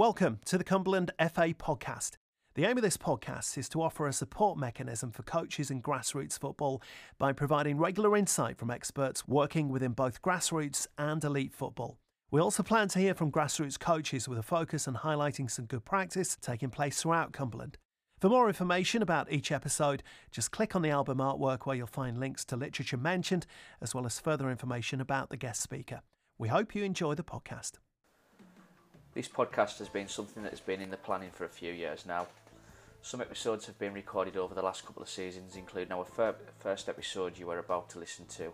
[0.00, 2.12] Welcome to the Cumberland FA podcast.
[2.54, 6.38] The aim of this podcast is to offer a support mechanism for coaches in grassroots
[6.38, 6.80] football
[7.18, 11.98] by providing regular insight from experts working within both grassroots and elite football.
[12.30, 15.84] We also plan to hear from grassroots coaches with a focus on highlighting some good
[15.84, 17.76] practice taking place throughout Cumberland.
[18.22, 22.16] For more information about each episode, just click on the album artwork where you'll find
[22.16, 23.44] links to literature mentioned,
[23.82, 26.00] as well as further information about the guest speaker.
[26.38, 27.72] We hope you enjoy the podcast.
[29.12, 32.06] This podcast has been something that has been in the planning for a few years
[32.06, 32.28] now.
[33.02, 36.88] Some episodes have been recorded over the last couple of seasons, including our fir- first
[36.88, 38.52] episode you are about to listen to.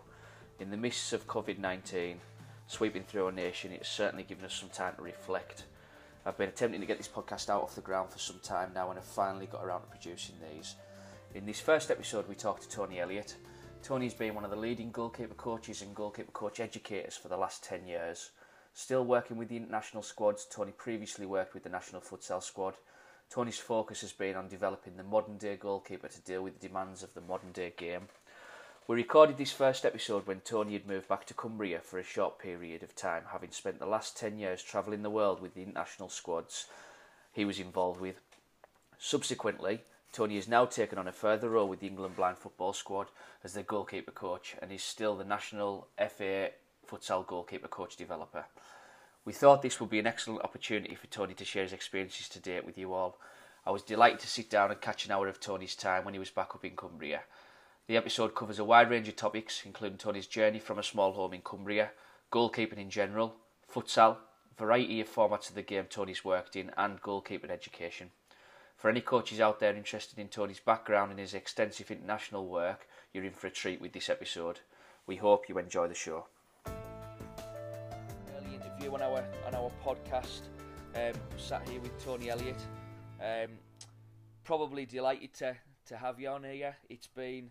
[0.59, 2.19] In the midst of COVID 19
[2.65, 5.65] sweeping through our nation, it's certainly given us some time to reflect.
[6.25, 8.89] I've been attempting to get this podcast out off the ground for some time now
[8.89, 10.73] and have finally got around to producing these.
[11.35, 13.35] In this first episode, we talked to Tony Elliott.
[13.83, 17.63] Tony's been one of the leading goalkeeper coaches and goalkeeper coach educators for the last
[17.63, 18.31] 10 years.
[18.77, 22.75] Still working with the international squads, Tony previously worked with the national futsal squad.
[23.27, 27.01] Tony's focus has been on developing the modern day goalkeeper to deal with the demands
[27.01, 28.07] of the modern day game.
[28.87, 32.37] We recorded this first episode when Tony had moved back to Cumbria for a short
[32.37, 36.09] period of time, having spent the last 10 years travelling the world with the international
[36.09, 36.67] squads
[37.33, 38.21] he was involved with.
[38.99, 39.81] Subsequently,
[40.13, 43.07] Tony has now taken on a further role with the England blind football squad
[43.43, 46.51] as their goalkeeper coach and is still the national FA
[46.87, 48.45] futsal goalkeeper coach developer.
[49.27, 52.39] We thought this would be an excellent opportunity for Tony to share his experiences to
[52.39, 53.19] date with you all.
[53.65, 56.19] I was delighted to sit down and catch an hour of Tony's time when he
[56.19, 57.23] was back up in Cumbria.
[57.87, 61.33] The episode covers a wide range of topics, including Tony's journey from a small home
[61.33, 61.91] in Cumbria,
[62.31, 63.35] goalkeeping in general,
[63.69, 64.15] futsal,
[64.57, 68.11] variety of formats of the game Tony's worked in, and goalkeeping education.
[68.77, 73.25] For any coaches out there interested in Tony's background and his extensive international work, you're
[73.25, 74.61] in for a treat with this episode.
[75.05, 76.27] We hope you enjoy the show
[78.77, 80.41] interview on our on our podcast.
[80.95, 82.61] Um, sat here with Tony Elliott.
[83.19, 83.51] Um,
[84.43, 85.55] probably delighted to
[85.87, 86.75] to have you on here.
[86.89, 87.49] It's been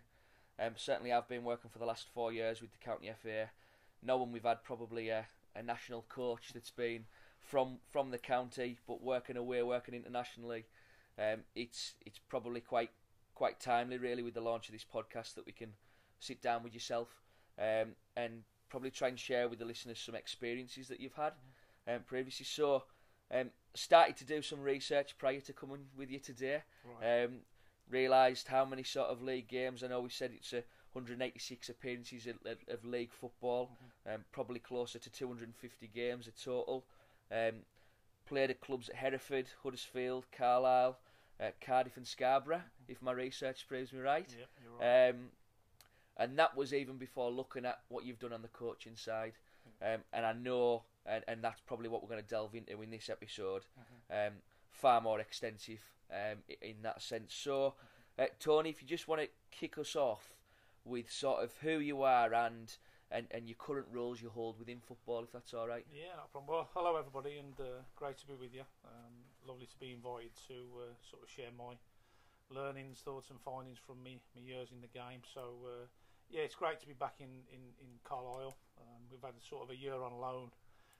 [0.60, 3.50] um, certainly I've been working for the last four years with the county FA.
[4.02, 7.06] No one we've had probably a, a national coach that's been
[7.40, 10.64] from from the county, but working away, working internationally.
[11.18, 12.90] Um, it's it's probably quite
[13.34, 15.72] quite timely, really, with the launch of this podcast that we can
[16.20, 17.08] sit down with yourself
[17.58, 21.32] um, and probably try and share with the listeners some experiences that you've had
[21.88, 22.44] um, previously.
[22.44, 22.84] So,
[23.32, 26.62] um, started to do some research prior to coming with you today.
[27.00, 27.24] Right.
[27.24, 27.38] Um,
[27.90, 29.82] realised how many sort of league games.
[29.82, 30.62] I know we said it's a
[30.92, 32.36] 186 appearances of,
[32.68, 34.14] of league football, mm-hmm.
[34.14, 36.84] um, probably closer to 250 games a total.
[37.30, 37.62] Um,
[38.26, 40.98] played at clubs at Hereford, Huddersfield, Carlisle,
[41.40, 42.92] uh, Cardiff, and Scarborough, mm-hmm.
[42.92, 44.34] if my research proves me right.
[44.38, 44.48] Yep,
[44.80, 45.08] right.
[45.10, 45.16] Um,
[46.16, 49.32] and that was even before looking at what you've done on the coaching side.
[49.82, 52.90] Um, and I know, and, and that's probably what we're going to delve into in
[52.90, 54.28] this episode, mm-hmm.
[54.28, 54.32] um,
[54.70, 57.34] far more extensive um, in that sense.
[57.34, 57.74] So,
[58.18, 60.34] uh, Tony, if you just want to kick us off
[60.84, 62.74] with sort of who you are and
[63.08, 65.86] and, and your current roles you hold within football, if that's all right.
[65.94, 66.50] Yeah, no problem.
[66.50, 68.66] Well, hello everybody, and uh, great to be with you.
[68.84, 69.14] Um,
[69.46, 71.78] lovely to be invited to uh, sort of share my
[72.50, 75.22] learnings, thoughts, and findings from me my years in the game.
[75.22, 75.86] So uh,
[76.30, 78.56] yeah, it's great to be back in in in Carlisle.
[78.78, 80.50] Um, we've had sort of a year on loan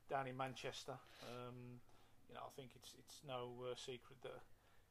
[0.09, 0.95] down in Manchester.
[1.27, 1.83] Um,
[2.29, 4.39] you know, I think it's it's no uh, secret that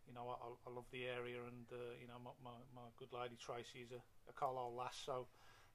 [0.08, 0.36] you know I,
[0.68, 3.92] I love the area, and uh, you know my, my, my good lady Tracy is
[3.96, 5.28] a, a Carlisle lass, so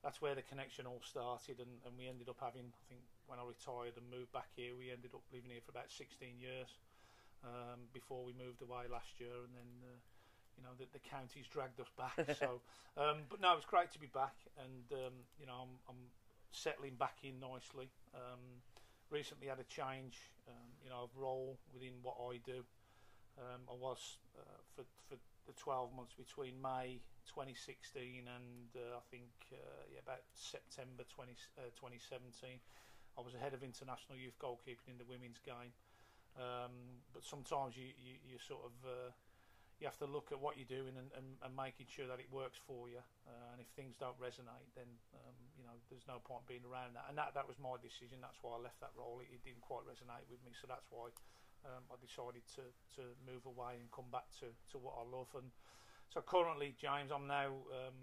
[0.05, 3.41] that's where the connection all started, and, and we ended up having I think when
[3.41, 6.69] I retired and moved back here, we ended up living here for about 16 years
[7.45, 9.73] um, before we moved away last year, and then.
[9.81, 10.01] Uh,
[10.61, 12.37] you know, the, the county's dragged us back.
[12.39, 12.61] so,
[13.01, 16.03] um, but no, it's great to be back, and um, you know, I'm, I'm,
[16.53, 17.87] settling back in nicely.
[18.11, 18.59] Um,
[19.09, 20.19] recently had a change,
[20.51, 22.67] um, you know, of role within what I do.
[23.39, 25.15] Um, I was uh, for for
[25.47, 26.99] the 12 months between May
[27.31, 32.59] 2016 and uh, I think uh, yeah, about September 20, uh, 2017.
[33.15, 35.71] I was ahead of international youth goalkeeping in the women's game.
[36.39, 39.11] Um, but sometimes you, you, you sort of uh,
[39.81, 42.29] you have to look at what you're doing and, and, and making sure that it
[42.29, 43.01] works for you.
[43.25, 44.87] Uh, and if things don't resonate, then
[45.17, 47.09] um, you know there's no point being around that.
[47.09, 48.21] And that that was my decision.
[48.21, 49.25] That's why I left that role.
[49.25, 51.09] It, it didn't quite resonate with me, so that's why
[51.65, 52.65] um, I decided to
[53.01, 55.33] to move away and come back to to what I love.
[55.33, 55.49] And
[56.13, 57.97] so currently, James, I'm now um,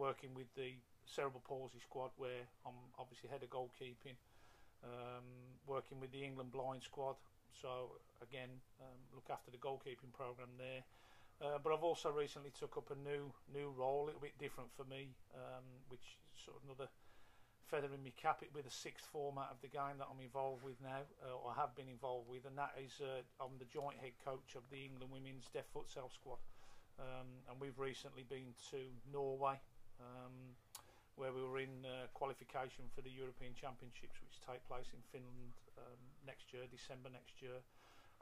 [0.00, 4.16] working with the cerebral palsy squad, where I'm obviously head of goalkeeping.
[4.78, 5.26] Um,
[5.66, 7.16] working with the England blind squad,
[7.52, 8.50] so again,
[8.80, 10.84] um, look after the goalkeeping program there.
[11.38, 14.70] Uh, but I've also recently took up a new new role, a little bit different
[14.74, 16.90] for me, um, which is sort of another
[17.70, 20.80] feathering my cap It with the sixth format of the game that I'm involved with
[20.82, 24.16] now, uh, or have been involved with, and that is uh, I'm the joint head
[24.24, 26.40] coach of the England Women's Deaf Futsal squad,
[26.98, 29.60] um, and we've recently been to Norway,
[30.00, 30.56] um,
[31.18, 35.54] where we were in uh, qualification for the European Championships, which take place in Finland
[35.76, 37.58] um, next year, December next year,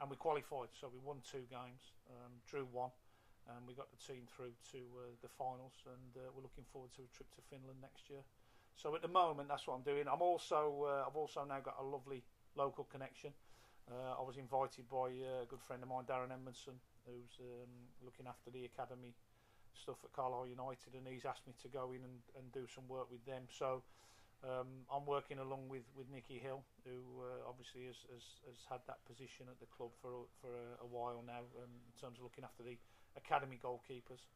[0.01, 0.73] and we qualified.
[0.73, 2.91] So we won two games, um, drew one.
[3.47, 6.91] And we got the team through to uh, the finals, and uh, we're looking forward
[6.99, 8.27] to a trip to Finland next year.
[8.75, 10.11] So at the moment, that's what I'm doing.
[10.11, 12.27] I'm also uh, I've also now got a lovely
[12.59, 13.31] local connection.
[13.87, 16.75] Uh, I was invited by uh, a good friend of mine, Darren Edmondson,
[17.07, 17.71] who's um,
[18.03, 19.15] looking after the academy
[19.77, 22.89] stuff at Carlisle United, and he's asked me to go in and, and do some
[22.89, 23.45] work with them.
[23.49, 23.83] So
[24.45, 28.81] um, I'm working along with, with Nikki Hill, who uh, obviously has, has, has had
[28.87, 32.25] that position at the club for for a, a while now, um, in terms of
[32.25, 32.77] looking after the
[33.17, 34.29] academy goalkeepers.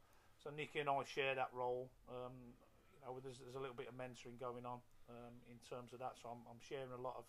[0.42, 1.90] So Nikki and I share that role.
[2.08, 2.56] Um,
[3.04, 6.20] know, there's, there's a little bit of mentoring going on um, in terms of that.
[6.20, 7.26] So I'm, I'm sharing a lot of,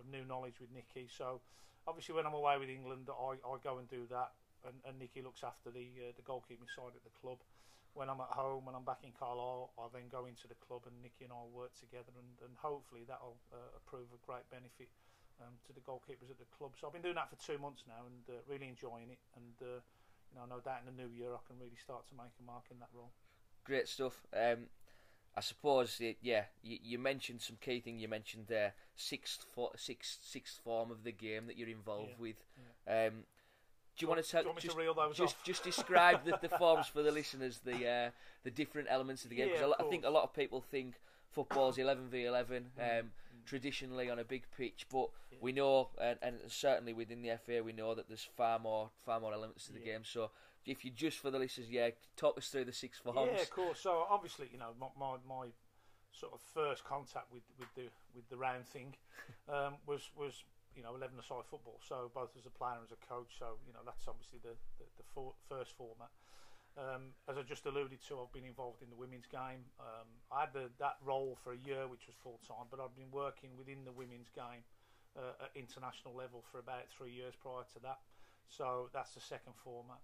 [0.00, 1.08] of new knowledge with Nikki.
[1.08, 1.40] So
[1.86, 4.32] obviously, when I'm away with England, I, I go and do that,
[4.66, 7.38] and, and Nikki looks after the uh, the goalkeeping side at the club.
[7.92, 10.88] When I'm at home, when I'm back in Carlisle, I then go into the club,
[10.88, 14.88] and Nikki and I work together, and, and hopefully that'll uh, prove a great benefit
[15.44, 16.72] um, to the goalkeepers at the club.
[16.80, 19.20] So I've been doing that for two months now, and uh, really enjoying it.
[19.36, 19.84] And uh,
[20.32, 22.44] you know, no doubt in the new year I can really start to make a
[22.48, 23.12] mark in that role.
[23.64, 24.24] Great stuff.
[24.32, 24.72] Um,
[25.34, 27.98] I suppose, yeah, you, you, mentioned some key thing.
[27.98, 32.22] You mentioned there sixth, for, sixth, sixth form of the game that you're involved yeah,
[32.22, 32.44] with.
[32.86, 33.06] Yeah.
[33.06, 33.12] Um,
[33.96, 34.42] do you want to tell?
[34.42, 38.10] Just, to just, just, describe the, the, forms for the listeners, the uh,
[38.44, 39.48] the different elements of the game.
[39.48, 40.94] Because yeah, I think a lot of people think
[41.30, 42.66] football's eleven v eleven.
[42.80, 43.10] Mm, um.
[43.44, 45.08] Traditionally on a big pitch, but
[45.40, 49.18] we know, and, and, certainly within the FA, we know that there's far more, far
[49.18, 50.02] more elements to the game.
[50.04, 50.30] So
[50.64, 53.30] if you just for the listeners, yeah, talk us through the six forms.
[53.34, 53.80] Yeah, of course.
[53.80, 55.46] So obviously, you know, my my, my
[56.12, 58.94] sort of first contact with, with the with the round thing
[59.48, 60.44] um, was was
[60.76, 61.80] you know eleven aside football.
[61.80, 63.36] So both as a player and as a coach.
[63.38, 66.10] So you know that's obviously the the, the for, first format.
[66.72, 69.68] Um, as I just alluded to, I've been involved in the women's game.
[69.76, 72.96] Um, I had the, that role for a year, which was full time, but I've
[72.96, 74.64] been working within the women's game
[75.12, 78.00] uh, at international level for about three years prior to that.
[78.48, 80.00] So that's the second format.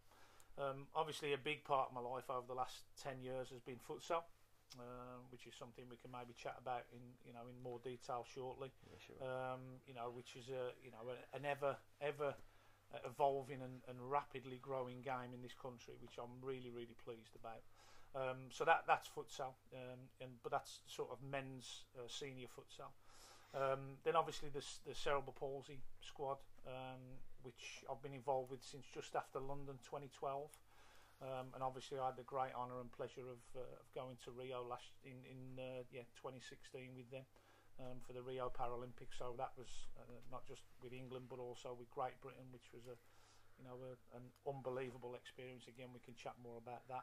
[0.59, 3.81] Um, obviously, a big part of my life over the last ten years has been
[3.81, 4.29] futsal,
[4.77, 8.27] uh, which is something we can maybe chat about in you know in more detail
[8.29, 8.71] shortly.
[8.85, 9.21] Yeah, sure.
[9.25, 12.35] um, you know, which is a you know an ever ever
[13.05, 17.63] evolving and, and, rapidly growing game in this country, which I'm really really pleased about.
[18.17, 22.93] Um, so that that's futsal, um, and but that's sort of men's uh, senior futsal.
[23.55, 27.01] Um, then obviously the, the cerebral palsy squad, um,
[27.43, 30.51] which I've been involved with since just after London 2012.
[31.19, 34.31] Um, and obviously, I had the great honour and pleasure of, uh, of going to
[34.31, 37.27] Rio last in in uh, yeah 2016 with them
[37.83, 39.19] um, for the Rio Paralympics.
[39.19, 42.87] So that was uh, not just with England, but also with Great Britain, which was
[42.87, 42.95] a
[43.59, 45.67] you know a, an unbelievable experience.
[45.67, 47.03] Again, we can chat more about that.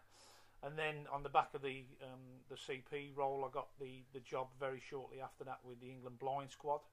[0.63, 4.23] And then on the back of the um, the CP role, I got the the
[4.23, 6.87] job very shortly after that with the England Blind Squad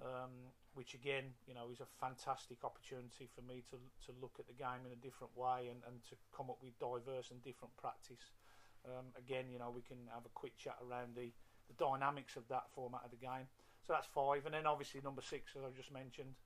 [0.00, 4.44] um, which again, you know, is a fantastic opportunity for me to to look at
[4.44, 7.72] the game in a different way and, and to come up with diverse and different
[7.80, 8.36] practice.
[8.84, 11.32] Um, again, you know, we can have a quick chat around the,
[11.66, 13.48] the dynamics of that format of the game.
[13.82, 16.36] So that's five, and then obviously number six, as I just mentioned,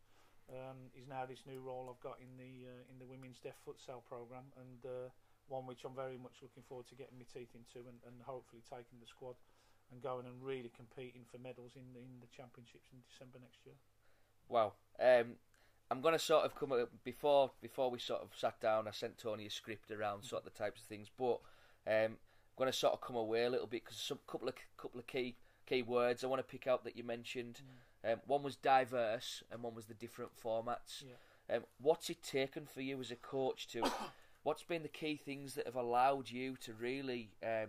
[0.48, 3.58] um, is now this new role I've got in the uh, in the women's deaf
[3.66, 5.10] futsal program, and uh,
[5.50, 8.62] one which I'm very much looking forward to getting my teeth into, and, and hopefully
[8.62, 9.34] taking the squad
[9.90, 13.66] and going and really competing for medals in the, in the championships in December next
[13.66, 13.74] year.
[14.50, 14.72] Wow.
[15.00, 15.36] Um,
[15.90, 16.72] I'm going to sort of come
[17.04, 18.86] before before we sort of sat down.
[18.86, 21.40] I sent Tony a script around sort of the types of things, but
[21.86, 24.54] um, I'm going to sort of come away a little bit because some couple of
[24.76, 27.62] couple of key key words I want to pick out that you mentioned.
[28.04, 28.12] Mm.
[28.12, 31.02] Um, one was diverse, and one was the different formats.
[31.02, 31.56] Yeah.
[31.56, 33.90] Um, what's it taken for you as a coach to?
[34.42, 37.68] what's been the key things that have allowed you to really um,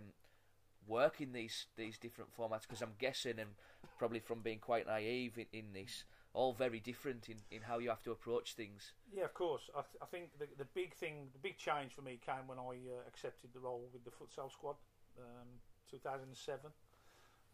[0.86, 2.62] work in these these different formats?
[2.62, 3.50] Because I'm guessing, and
[3.98, 7.88] probably from being quite naive in, in this, all very different in, in how you
[7.88, 8.92] have to approach things.
[9.12, 9.70] Yeah, of course.
[9.76, 12.58] I, th- I think the, the big thing, the big change for me came when
[12.58, 14.76] I uh, accepted the role with the futsal squad,
[15.18, 15.48] um,
[15.90, 16.70] 2007.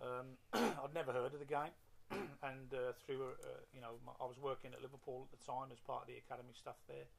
[0.00, 1.74] Um, I'd never heard of the game,
[2.42, 5.80] and uh, through uh, you know I was working at Liverpool at the time as
[5.80, 7.10] part of the academy staff there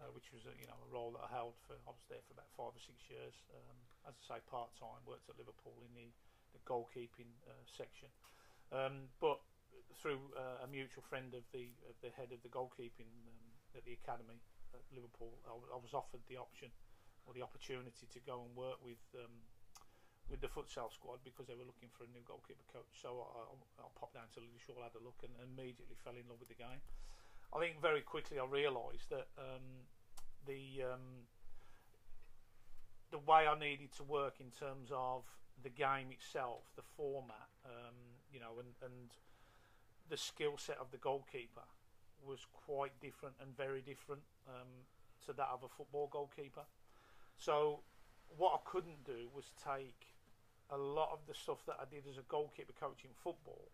[0.00, 2.22] uh, which was a, you know a role that I held for I was there
[2.26, 3.34] for about five or six years.
[3.54, 3.76] Um,
[4.10, 5.00] as I say, part time.
[5.06, 6.10] Worked at Liverpool in the,
[6.52, 8.10] the goalkeeping uh, section,
[8.74, 9.38] um, but
[10.00, 13.40] through uh, a mutual friend of the of the head of the goalkeeping um,
[13.76, 14.38] at the academy
[14.74, 16.68] at Liverpool, I, I, was offered the option
[17.26, 19.32] or the opportunity to go and work with um,
[20.28, 22.90] with the futsal squad because they were looking for a new goalkeeper coach.
[22.96, 26.24] So I, I, I popped down to Lilleshall, had a look, and immediately fell in
[26.28, 26.80] love with the game.
[27.52, 29.86] I think very quickly I realised that um,
[30.46, 31.28] the um,
[33.12, 35.22] the way I needed to work in terms of
[35.62, 37.94] the game itself, the format, um,
[38.32, 39.14] you know, and, and
[40.08, 41.64] the skill set of the goalkeeper
[42.24, 44.68] was quite different and very different um,
[45.26, 46.64] to that of a football goalkeeper.
[47.36, 47.80] So
[48.36, 50.14] what I couldn't do was take
[50.70, 53.68] a lot of the stuff that I did as a goalkeeper coach in football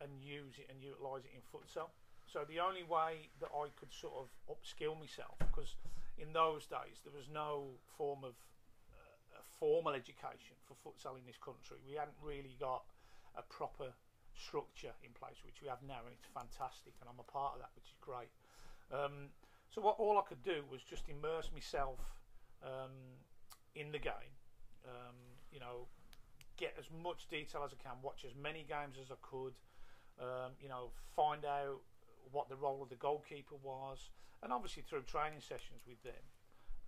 [0.00, 1.88] and use it and utilise it in futsal.
[2.26, 5.76] So the only way that I could sort of upskill myself, because
[6.18, 8.34] in those days there was no form of
[8.92, 11.76] uh, formal education for futsal in this country.
[11.86, 12.84] We hadn't really got
[13.36, 13.92] a proper
[14.36, 17.64] structure in place, which we have now, and it's fantastic, and I'm a part of
[17.64, 18.30] that, which is great.
[18.92, 19.32] Um,
[19.72, 22.00] so what all I could do was just immerse myself
[22.62, 23.20] um,
[23.74, 24.34] in the game.
[24.86, 25.16] Um,
[25.50, 25.88] you know,
[26.56, 29.58] get as much detail as I can, watch as many games as I could.
[30.20, 31.80] Um, you know, find out
[32.32, 34.10] what the role of the goalkeeper was,
[34.42, 36.24] and obviously through training sessions with them.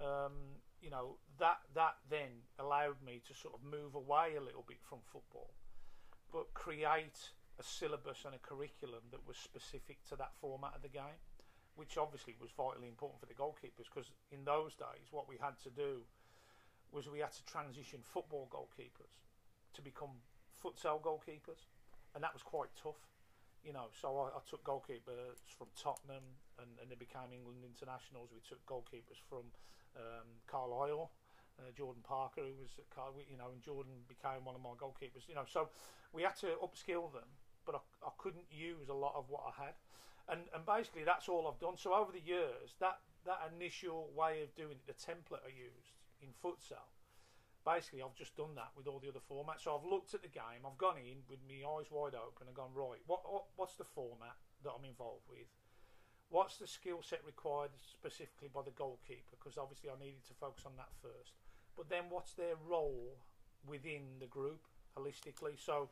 [0.01, 4.65] Um, you know that that then allowed me to sort of move away a little
[4.67, 5.51] bit from football,
[6.33, 10.89] but create a syllabus and a curriculum that was specific to that format of the
[10.89, 11.19] game,
[11.75, 15.59] which obviously was vitally important for the goalkeepers because in those days what we had
[15.63, 16.07] to do
[16.93, 19.21] was we had to transition football goalkeepers
[19.75, 20.23] to become
[20.57, 21.69] futsal goalkeepers,
[22.15, 22.99] and that was quite tough.
[23.63, 26.23] You know, so I, I took goalkeepers from Tottenham,
[26.63, 28.31] and, and they became England internationals.
[28.33, 29.51] We took goalkeepers from
[29.99, 31.11] um, Carlisle,
[31.59, 34.79] uh, Jordan Parker, who was at Car- you know, and Jordan became one of my
[34.79, 35.27] goalkeepers.
[35.29, 35.69] You know, so
[36.13, 37.29] we had to upskill them,
[37.69, 39.77] but I, I couldn't use a lot of what I had,
[40.33, 41.77] and and basically that's all I've done.
[41.77, 46.01] So over the years, that that initial way of doing it, the template I used
[46.25, 46.89] in futsal,
[47.69, 49.69] basically I've just done that with all the other formats.
[49.69, 52.57] So I've looked at the game, I've gone in with my eyes wide open and
[52.57, 53.05] gone right.
[53.05, 55.53] What, what what's the format that I'm involved with?
[56.33, 59.37] What's the skill set required specifically by the goalkeeper?
[59.37, 61.37] Because obviously I needed to focus on that first.
[61.77, 63.17] But then what's their role
[63.65, 64.65] within the group
[64.97, 65.57] holistically?
[65.57, 65.89] So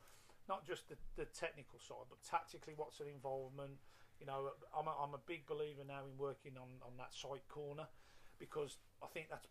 [0.49, 3.79] not just the, the technical side, but tactically, what's an involvement?
[4.21, 7.45] You know, I'm a, I'm a big believer now in working on, on that psych
[7.49, 7.87] corner
[8.39, 9.49] because I think that's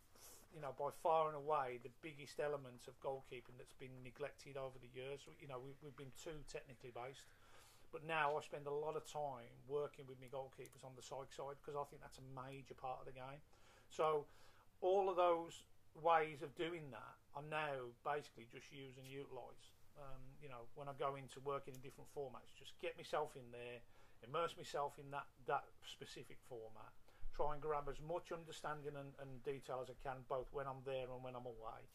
[0.54, 4.78] you know by far and away the biggest element of goalkeeping that's been neglected over
[4.82, 5.28] the years.
[5.40, 7.30] You know, we, we've been too technically based.
[7.94, 11.32] But now I spend a lot of time working with my goalkeepers on the psych
[11.32, 13.40] side because I think that's a major part of the game.
[13.88, 14.26] So
[14.82, 15.64] all of those
[15.96, 19.75] ways of doing that I'm now basically just use and utilise.
[19.96, 23.48] Um, you know, when I go into working in different formats, just get myself in
[23.56, 23.80] there,
[24.28, 26.92] immerse myself in that that specific format,
[27.32, 30.84] try and grab as much understanding and, and detail as I can, both when I'm
[30.84, 31.88] there and when I'm away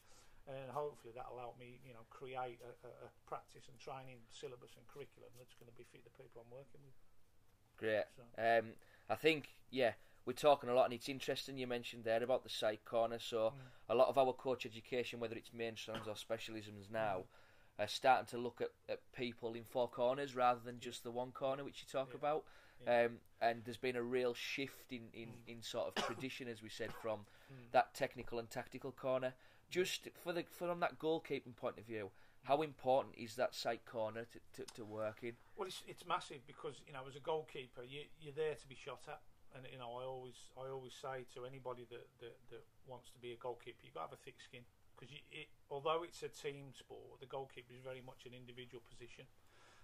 [0.49, 4.87] and hopefully that'll help me, you know, create a, a, practice and training syllabus and
[4.89, 6.97] curriculum that's going to be fit the people I'm working with.
[7.77, 8.09] Great.
[8.17, 8.25] So.
[8.37, 8.75] Um,
[9.09, 9.93] I think, yeah,
[10.25, 13.19] we're talking a lot, and it's interesting you mentioned there about the psych corner.
[13.19, 13.53] So mm.
[13.89, 17.25] a lot of our coach education, whether it's mainstreams or specialisms now.
[17.81, 21.33] Are starting to look at, at people in four corners rather than just the one
[21.33, 22.19] corner, which you talk yeah.
[22.19, 22.45] about.
[22.87, 23.05] Yeah.
[23.05, 25.49] Um, and there's been a real shift in, in, mm.
[25.57, 27.73] in sort of tradition, as we said, from mm.
[27.73, 29.33] that technical and tactical corner
[29.71, 32.11] just for the from that goalkeeping point of view,
[32.43, 35.33] how important is that psych corner to, to, to work in?
[35.57, 38.75] Well, it's, it's massive because you know as a goalkeeper you you're there to be
[38.75, 39.21] shot at,
[39.55, 43.19] and you know I always I always say to anybody that that, that wants to
[43.21, 44.67] be a goalkeeper, you've got to have a thick skin
[45.01, 49.25] because it, although it's a team sport, the goalkeeper is very much an individual position.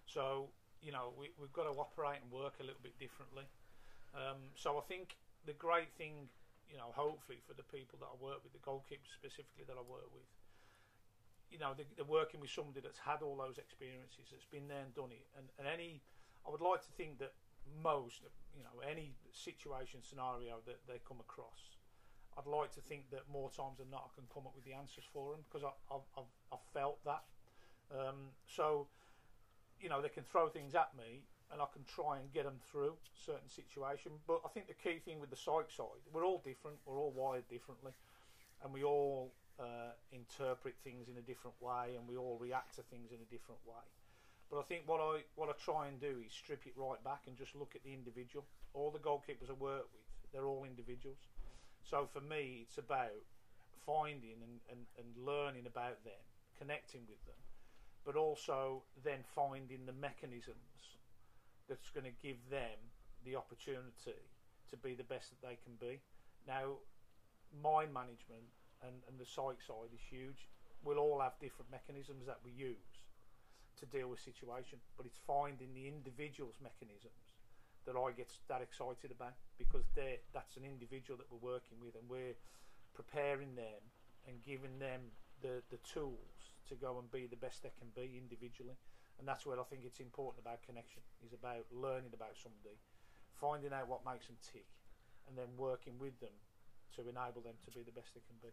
[0.04, 0.52] So
[0.84, 3.48] you know we, we've got to operate and work a little bit differently.
[4.14, 5.16] Um, so I think
[5.48, 6.28] the great thing
[6.70, 9.84] you know, hopefully for the people that I work with, the goalkeepers specifically that I
[9.86, 10.26] work with,
[11.50, 14.82] you know, they're, they're, working with somebody that's had all those experiences, that's been there
[14.82, 15.26] and done it.
[15.38, 16.02] And, and any,
[16.42, 17.38] I would like to think that
[17.82, 21.75] most, you know, any situation, scenario that they come across,
[22.38, 24.74] I'd like to think that more times than not I can come up with the
[24.74, 26.04] answers for them because I, have
[26.52, 27.24] I've, felt that.
[27.90, 28.88] Um, so,
[29.80, 32.58] you know, they can throw things at me and I can try and get them
[32.70, 34.12] through certain situation.
[34.26, 37.12] But I think the key thing with the psych side, we're all different, we're all
[37.14, 37.92] wired differently,
[38.62, 42.82] and we all uh, interpret things in a different way, and we all react to
[42.82, 43.84] things in a different way.
[44.50, 47.26] But I think what I what I try and do is strip it right back
[47.26, 48.44] and just look at the individual.
[48.74, 51.18] All the goalkeepers I work with, they're all individuals.
[51.86, 53.22] So for me, it's about
[53.86, 56.18] finding and, and, and learning about them,
[56.58, 57.38] connecting with them,
[58.04, 60.98] but also then finding the mechanisms
[61.70, 62.74] that's going to give them
[63.24, 64.18] the opportunity
[64.70, 66.02] to be the best that they can be.
[66.46, 66.82] Now,
[67.62, 68.50] mind management
[68.82, 70.50] and, and the psych side is huge.
[70.82, 73.06] we'll all have different mechanisms that we use
[73.78, 77.25] to deal with situation, but it's finding the individual's mechanisms
[77.86, 81.94] that I get that excited about because they that's an individual that we're working with
[81.94, 82.36] and we're
[82.94, 83.80] preparing them
[84.26, 85.00] and giving them
[85.42, 88.74] the, the tools to go and be the best they can be individually.
[89.18, 92.76] And that's where I think it's important about connection, is about learning about somebody,
[93.40, 94.68] finding out what makes them tick,
[95.28, 96.36] and then working with them
[96.96, 98.52] to enable them to be the best they can be.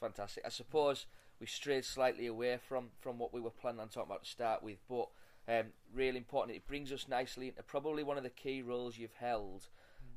[0.00, 0.44] Fantastic.
[0.46, 1.06] I suppose
[1.40, 4.62] we strayed slightly away from, from what we were planning on talking about to start
[4.62, 5.08] with, but
[5.48, 6.56] um, really important.
[6.56, 9.68] It brings us nicely into probably one of the key roles you've held.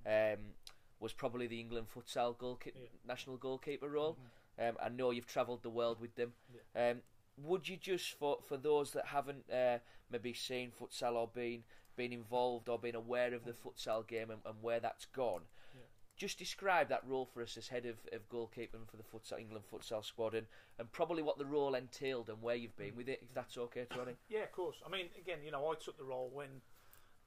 [0.05, 0.53] Um,
[0.99, 2.87] was probably the England futsal goalkeeper, yeah.
[3.07, 4.17] national goalkeeper role.
[4.59, 4.69] Mm-hmm.
[4.69, 6.33] Um, I know you've travelled the world with them.
[6.75, 6.91] Yeah.
[6.91, 6.97] Um,
[7.43, 9.77] would you just for for those that haven't uh,
[10.11, 11.63] maybe seen futsal or been
[11.95, 13.57] been involved or been aware of the mm.
[13.63, 15.41] futsal game and, and where that's gone,
[16.17, 19.65] just describe that role for us as head of, of goalkeeping for the futsal, England
[19.71, 20.47] futsal squad and,
[20.79, 23.85] and probably what the role entailed and where you've been with it, if that's okay,
[23.93, 24.13] Tony.
[24.29, 24.77] Yeah, of course.
[24.85, 26.49] I mean, again, you know, I took the role when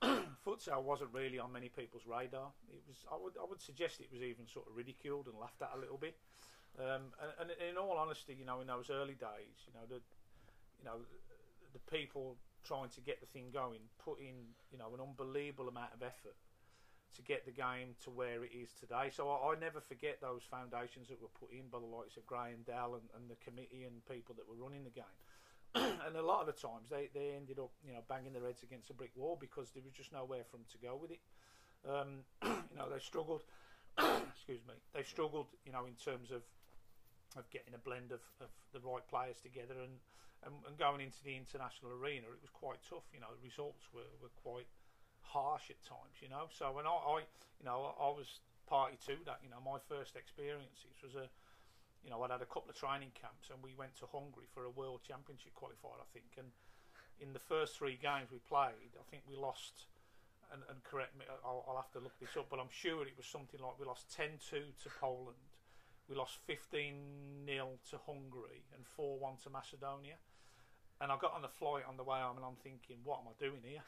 [0.46, 2.50] futsal wasn't really on many people's radar.
[2.72, 5.62] It was, I would, I would suggest it was even sort of ridiculed and laughed
[5.62, 6.16] at a little bit.
[6.78, 10.02] Um, and, and, in all honesty, you know, in those early days, you know, the,
[10.78, 10.98] you know,
[11.72, 14.34] the people trying to get the thing going put in,
[14.72, 16.34] you know, an unbelievable amount of effort
[17.16, 19.10] to get the game to where it is today.
[19.10, 22.26] So I, I, never forget those foundations that were put in by the likes of
[22.26, 25.18] Graham Dell and, and the committee and people that were running the game.
[25.74, 28.62] and a lot of the times they, they ended up you know banging their heads
[28.62, 31.22] against a brick wall because there was just nowhere for them to go with it.
[31.86, 32.26] Um,
[32.70, 33.42] you know they struggled.
[34.34, 34.74] excuse me.
[34.94, 36.42] They struggled you know in terms of
[37.38, 40.02] of getting a blend of, of the right players together and,
[40.42, 42.26] and, and going into the international arena.
[42.34, 43.06] It was quite tough.
[43.14, 44.66] You know results were, were quite
[45.22, 46.48] harsh at times, you know.
[46.52, 47.16] So when I, I
[47.60, 49.42] you know, I, I was party to that.
[49.42, 51.26] You know, my first experiences was a,
[52.06, 54.62] you know, I'd had a couple of training camps and we went to Hungary for
[54.64, 56.38] a World Championship qualifier, I think.
[56.38, 56.54] And
[57.18, 59.90] in the first three games we played, I think we lost.
[60.54, 63.14] And, and correct me, I'll, I'll have to look this up, but I'm sure it
[63.18, 65.38] was something like we lost 10-2 to Poland,
[66.08, 70.18] we lost 15 0 to Hungary, and 4 1 to Macedonia.
[71.00, 73.30] And I got on the flight on the way home, and I'm thinking, what am
[73.30, 73.86] I doing here?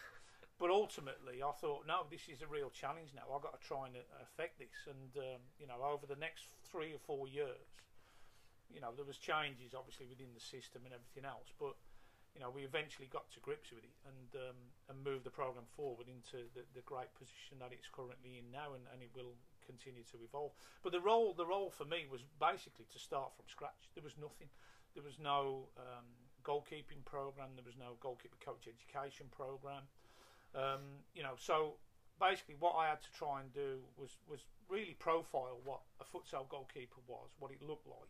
[0.58, 3.26] But ultimately, I thought, no, this is a real challenge now.
[3.34, 4.86] I've got to try and uh, affect this.
[4.86, 7.66] And um, you know, over the next three or four years,
[8.72, 11.76] you know, there was changes obviously within the system and everything else, but
[12.32, 14.56] you know, we eventually got to grips with it and um,
[14.88, 18.72] and moved the program forward into the, the great position that it's currently in now,
[18.72, 20.56] and, and it will continue to evolve.
[20.80, 23.92] But the role the role for me was basically to start from scratch.
[23.92, 24.48] There was nothing.
[24.96, 26.08] There was no um,
[26.40, 27.52] goalkeeping program.
[27.56, 29.84] There was no goalkeeper coach education program.
[30.54, 31.80] Um, you know, so
[32.20, 36.48] basically what I had to try and do was was really profile what a futsal
[36.48, 38.08] goalkeeper was, what it looked like,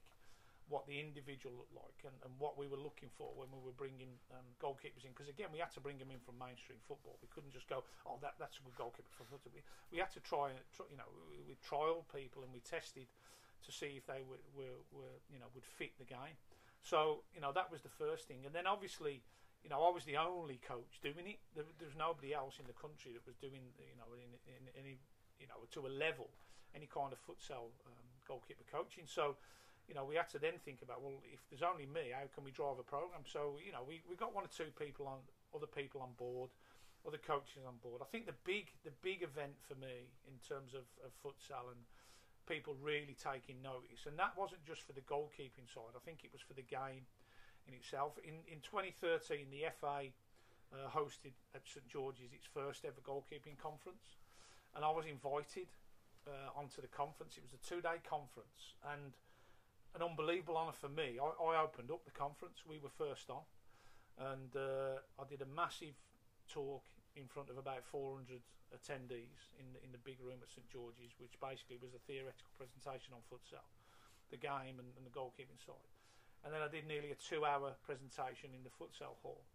[0.68, 3.74] what the individual looked like, and, and what we were looking for when we were
[3.74, 5.14] bringing um, goalkeepers in.
[5.14, 7.18] Because again, we had to bring them in from mainstream football.
[7.22, 9.54] We couldn't just go, oh, that that's a good goalkeeper for football.
[9.54, 10.58] We, we had to try, and,
[10.90, 13.10] you know, we, we trialed people and we tested
[13.62, 16.36] to see if they were, were, were you know would fit the game.
[16.82, 19.22] So you know that was the first thing, and then obviously
[19.62, 21.38] you know, I was the only coach doing it.
[21.54, 24.62] There, there was nobody else in the country that was doing, you know, in, in
[24.74, 24.98] any,
[25.38, 26.30] you know, to a level,
[26.74, 29.06] any kind of futsal um, goalkeeper coaching.
[29.06, 29.38] So,
[29.86, 32.42] you know, we had to then think about, well, if there's only me, how can
[32.42, 33.22] we drive a program?
[33.22, 35.22] So, you know, we, we got one or two people on,
[35.54, 36.50] other people on board,
[37.06, 38.02] other coaches on board.
[38.02, 41.82] I think the big the big event for me in terms of, of futsal and
[42.46, 45.94] people really taking notice, and that wasn't just for the goalkeeping side.
[45.94, 47.06] I think it was for the game
[47.66, 48.18] in itself.
[48.24, 50.10] In in 2013, the FA
[50.72, 54.16] uh, hosted at St George's its first ever goalkeeping conference,
[54.74, 55.68] and I was invited
[56.26, 57.36] uh, onto the conference.
[57.36, 59.12] It was a two-day conference, and
[59.94, 61.20] an unbelievable honour for me.
[61.20, 62.64] I, I, opened up the conference.
[62.64, 63.44] We were first on,
[64.16, 65.98] and uh, I did a massive
[66.48, 68.40] talk in front of about 400
[68.72, 72.48] attendees in the, in the big room at St George's, which basically was a theoretical
[72.56, 73.68] presentation on futsal,
[74.32, 75.92] the game and, and the goalkeeping side
[76.44, 79.46] and then I did nearly a two-hour presentation in the futsal hall.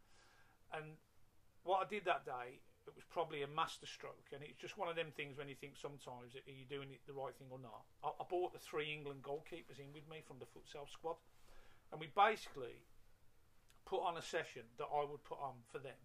[0.72, 0.96] And
[1.64, 4.96] what I did that day, it was probably a masterstroke, and it's just one of
[4.96, 7.84] them things when you think sometimes are you doing the right thing or not.
[8.00, 11.20] I, I brought the three England goalkeepers in with me from the futsal squad,
[11.92, 12.88] and we basically
[13.84, 16.00] put on a session that I would put on for them.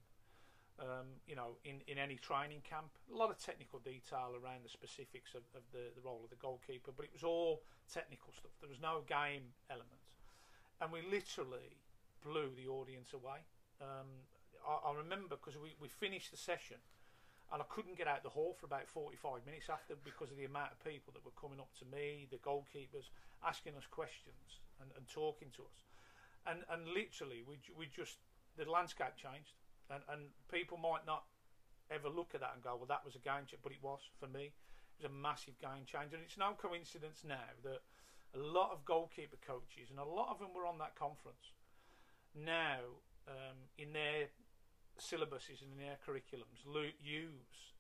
[0.83, 4.73] Um, you know, in, in any training camp, a lot of technical detail around the
[4.73, 8.51] specifics of, of the, the role of the goalkeeper, but it was all technical stuff.
[8.59, 10.02] There was no game element
[10.81, 11.83] and we literally
[12.23, 13.45] blew the audience away.
[13.81, 14.29] Um,
[14.63, 16.79] I, I, remember because we, we finished the session
[17.53, 20.47] and I couldn't get out the hall for about 45 minutes after because of the
[20.47, 23.11] amount of people that were coming up to me, the goalkeepers,
[23.45, 25.79] asking us questions and, and talking to us.
[26.47, 28.19] and and literally we we just
[28.57, 29.55] the landscape changed,
[29.91, 31.25] and and people might not
[31.91, 34.01] ever look at that and go, well, that was a game changer, but it was
[34.19, 34.53] for me.
[34.97, 37.85] It was a massive game changer, and it's no coincidence now that
[38.35, 41.53] a lot of goalkeeper coaches and a lot of them were on that conference.
[42.35, 44.33] Now, um, in their
[44.99, 46.65] syllabuses and in their curriculums,
[47.03, 47.73] use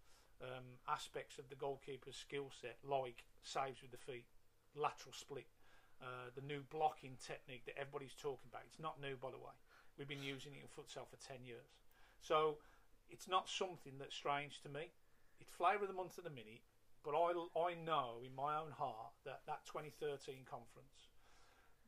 [0.43, 4.27] um, aspects of the goalkeeper's skill set, like saves with the feet,
[4.75, 5.49] lateral split,
[6.03, 8.63] uh, the new blocking technique that everybody's talking about.
[8.67, 9.57] It's not new, by the way.
[9.97, 11.69] We've been using it in futsal for 10 years.
[12.21, 12.59] So
[13.11, 14.93] it's not something that's strange to me.
[15.41, 16.63] It's flavour of the month at the minute,
[17.05, 21.11] but I, I know in my own heart that that 2013 conference,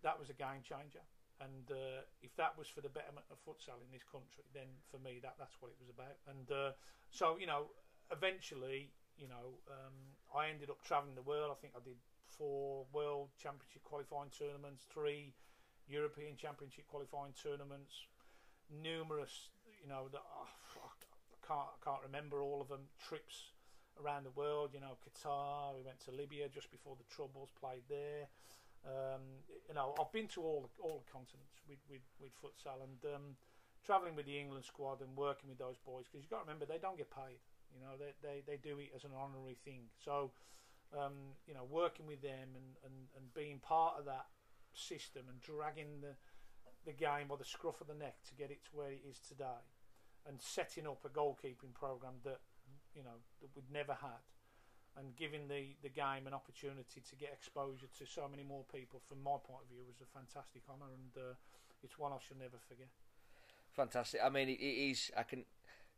[0.03, 1.03] that was a game changer.
[1.43, 5.03] And uh, if that was for the betterment of futsal in this country, then for
[5.03, 6.15] me that that's what it was about.
[6.31, 6.79] And uh,
[7.11, 7.71] so you know,
[8.11, 11.51] eventually, you know, um, I ended up travelling the world.
[11.51, 15.35] I think I did four World Championship qualifying tournaments, three
[15.87, 18.07] European Championship qualifying tournaments,
[18.71, 19.51] numerous,
[19.83, 20.49] you know, the, oh,
[20.79, 22.89] I can't I can't remember all of them.
[22.99, 23.54] Trips
[24.03, 25.75] around the world, you know, Qatar.
[25.75, 28.29] We went to Libya just before the Troubles, played there.
[28.85, 33.15] Um, you know, I've been to all all the continents with with, with futsal and
[33.15, 33.37] um,
[33.85, 36.67] travelling with the England squad and working with those boys because you've got to remember
[36.67, 37.41] they don't get paid.
[37.73, 39.89] You know, they they, they do it as an honorary thing.
[40.05, 40.33] So
[40.93, 44.27] um, you know, working with them and, and, and being part of that
[44.75, 46.15] system and dragging the
[46.85, 49.19] the game by the scruff of the neck to get it to where it is
[49.19, 49.65] today,
[50.29, 52.41] and setting up a goalkeeping program that
[52.95, 54.23] you know that we'd never had,
[54.97, 59.01] and giving the, the game an opportunity to get exposure to so many more people.
[59.09, 61.35] From my point of view, was a fantastic honour, and uh,
[61.83, 62.89] it's one I shall never forget.
[63.73, 64.21] Fantastic.
[64.25, 65.11] I mean, it, it is.
[65.17, 65.45] I can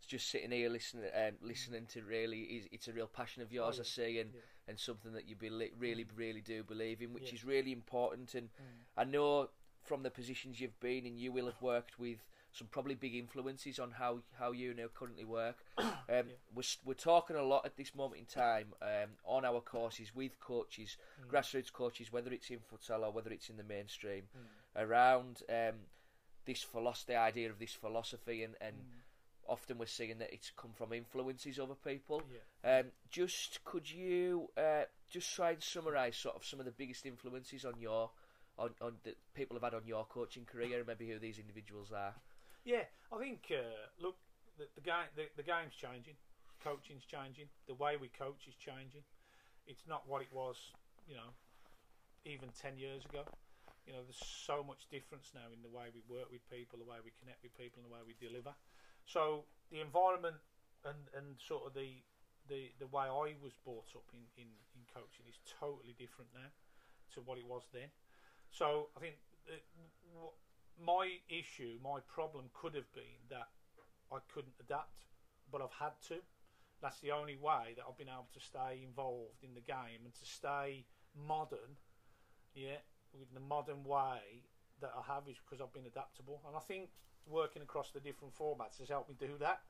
[0.06, 3.76] just sitting here listening, um, listening to really, it's a real passion of yours.
[3.76, 3.80] Oh, yeah.
[3.82, 4.40] I see, and Yeah.
[4.68, 6.16] and something that you be, really, Mm.
[6.16, 7.34] really do believe in, which Yeah.
[7.34, 8.34] is really important.
[8.34, 8.86] And Mm.
[8.96, 9.50] I know
[9.84, 12.24] from the positions you've been in, you will have worked with
[12.56, 15.58] some probably big influences on how, how you now currently work.
[16.08, 16.34] Um, Yeah.
[16.54, 20.38] we're, we're talking a lot at this moment in time um, on our courses with
[20.40, 21.30] coaches, Mm.
[21.32, 24.82] grassroots coaches, whether it's in futsal or whether it's in the mainstream, Mm.
[24.82, 25.74] around um,
[26.44, 29.02] this philosophy, the idea of this philosophy, and, and Mm.
[29.48, 32.22] often we're seeing that it's come from influences over people.
[32.62, 32.78] Yeah.
[32.78, 37.04] Um, just could you uh, just try and summarise sort of some of the biggest
[37.04, 38.10] influences on your
[38.58, 41.90] on, on that people have had on your coaching career, and maybe who these individuals
[41.92, 42.14] are.
[42.66, 44.18] Yeah, I think uh, look,
[44.58, 46.18] the, the game the, the game's changing,
[46.58, 49.06] coaching's changing, the way we coach is changing.
[49.66, 50.58] It's not what it was,
[51.06, 51.34] you know,
[52.24, 53.24] even ten years ago.
[53.86, 56.88] You know, there's so much difference now in the way we work with people, the
[56.88, 58.54] way we connect with people, and the way we deliver.
[59.06, 60.38] So the environment
[60.84, 62.02] and, and sort of the,
[62.48, 66.50] the the way I was brought up in, in, in coaching is totally different now
[67.14, 67.90] to what it was then.
[68.50, 69.62] So I think that
[70.12, 70.34] w-
[70.84, 73.48] my issue, my problem could have been that
[74.12, 75.06] I couldn't adapt,
[75.50, 76.20] but I've had to.
[76.82, 80.14] That's the only way that I've been able to stay involved in the game and
[80.14, 80.84] to stay
[81.16, 81.80] modern,
[82.54, 82.84] yeah,
[83.18, 84.44] with the modern way
[84.80, 86.40] that I have is because I've been adaptable.
[86.46, 86.90] And I think
[87.26, 89.60] working across the different formats has helped me do that.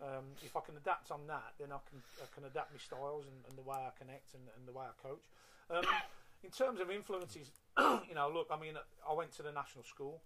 [0.00, 3.26] Um, if I can adapt on that, then I can I can adapt my styles
[3.26, 5.26] and, and the way I connect and, and the way I coach.
[5.70, 5.82] Um,
[6.44, 8.74] in terms of influences, you know, look, I mean,
[9.08, 10.22] I went to the national school,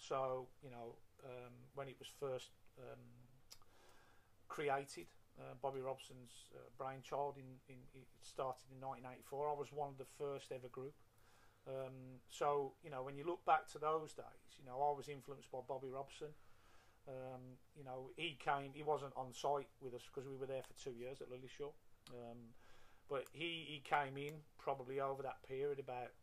[0.00, 3.04] so you know, um, when it was first um,
[4.48, 5.06] created,
[5.38, 9.48] uh, Bobby Robson's uh, brainchild, in, in it started in 1984.
[9.48, 10.94] I was one of the first ever group.
[11.68, 15.08] Um, so you know, when you look back to those days, you know, I was
[15.08, 16.32] influenced by Bobby Robson.
[17.08, 18.72] Um, you know, he came.
[18.72, 21.72] He wasn't on site with us because we were there for two years at Lilleshall.
[22.12, 22.56] Um,
[23.08, 26.14] but he, he came in probably over that period about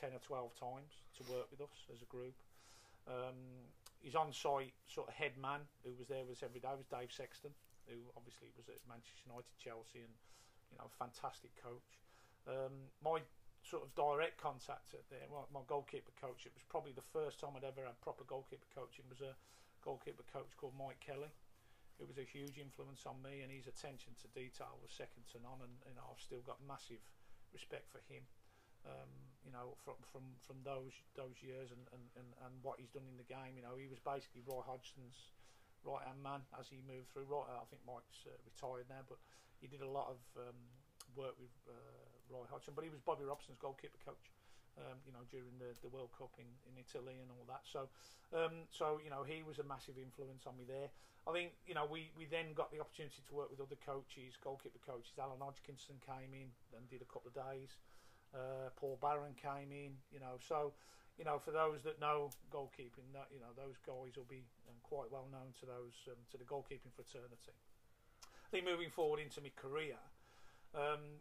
[0.00, 2.34] 10 or 12 times to work with us as a group.
[3.06, 3.68] Um,
[4.02, 6.86] his on site sort of head man who was there with us every day was
[6.90, 7.54] Dave Sexton,
[7.86, 10.14] who obviously was at Manchester United, Chelsea, and
[10.70, 11.98] you know, fantastic coach.
[12.46, 13.22] Um, my
[13.62, 17.38] sort of direct contact at there, well, my goalkeeper coach, it was probably the first
[17.38, 19.38] time I'd ever had proper goalkeeper coaching, was a
[19.86, 21.30] goalkeeper coach called Mike Kelly
[22.02, 25.38] it was a huge influence on me, and his attention to detail was second to
[25.38, 25.62] none.
[25.62, 27.02] And know, I've still got massive
[27.54, 28.26] respect for him.
[28.82, 29.10] Um,
[29.42, 33.06] you know, from from from those those years and, and, and, and what he's done
[33.10, 33.58] in the game.
[33.58, 35.34] You know, he was basically Roy Hodgson's
[35.82, 37.26] right hand man as he moved through.
[37.26, 39.18] Right, I think Mike's uh, retired now, but
[39.58, 40.58] he did a lot of um,
[41.18, 41.74] work with uh,
[42.30, 42.74] Roy Hodgson.
[42.74, 44.30] But he was Bobby Robson's goalkeeper coach.
[44.72, 47.60] Um, you know, during the, the World Cup in, in Italy and all that.
[47.68, 47.92] So,
[48.32, 50.88] um, so you know, he was a massive influence on me there.
[51.28, 54.32] I think you know we, we then got the opportunity to work with other coaches,
[54.40, 55.12] goalkeeper coaches.
[55.20, 57.76] Alan Hodgkinson came in and did a couple of days.
[58.34, 60.00] Uh, Paul Barron came in.
[60.12, 60.72] You know, so
[61.18, 64.76] you know, for those that know goalkeeping, that you know those guys will be um,
[64.82, 67.56] quite well known to those um, to the goalkeeping fraternity.
[68.24, 69.96] I think moving forward into my career,
[70.74, 71.20] um,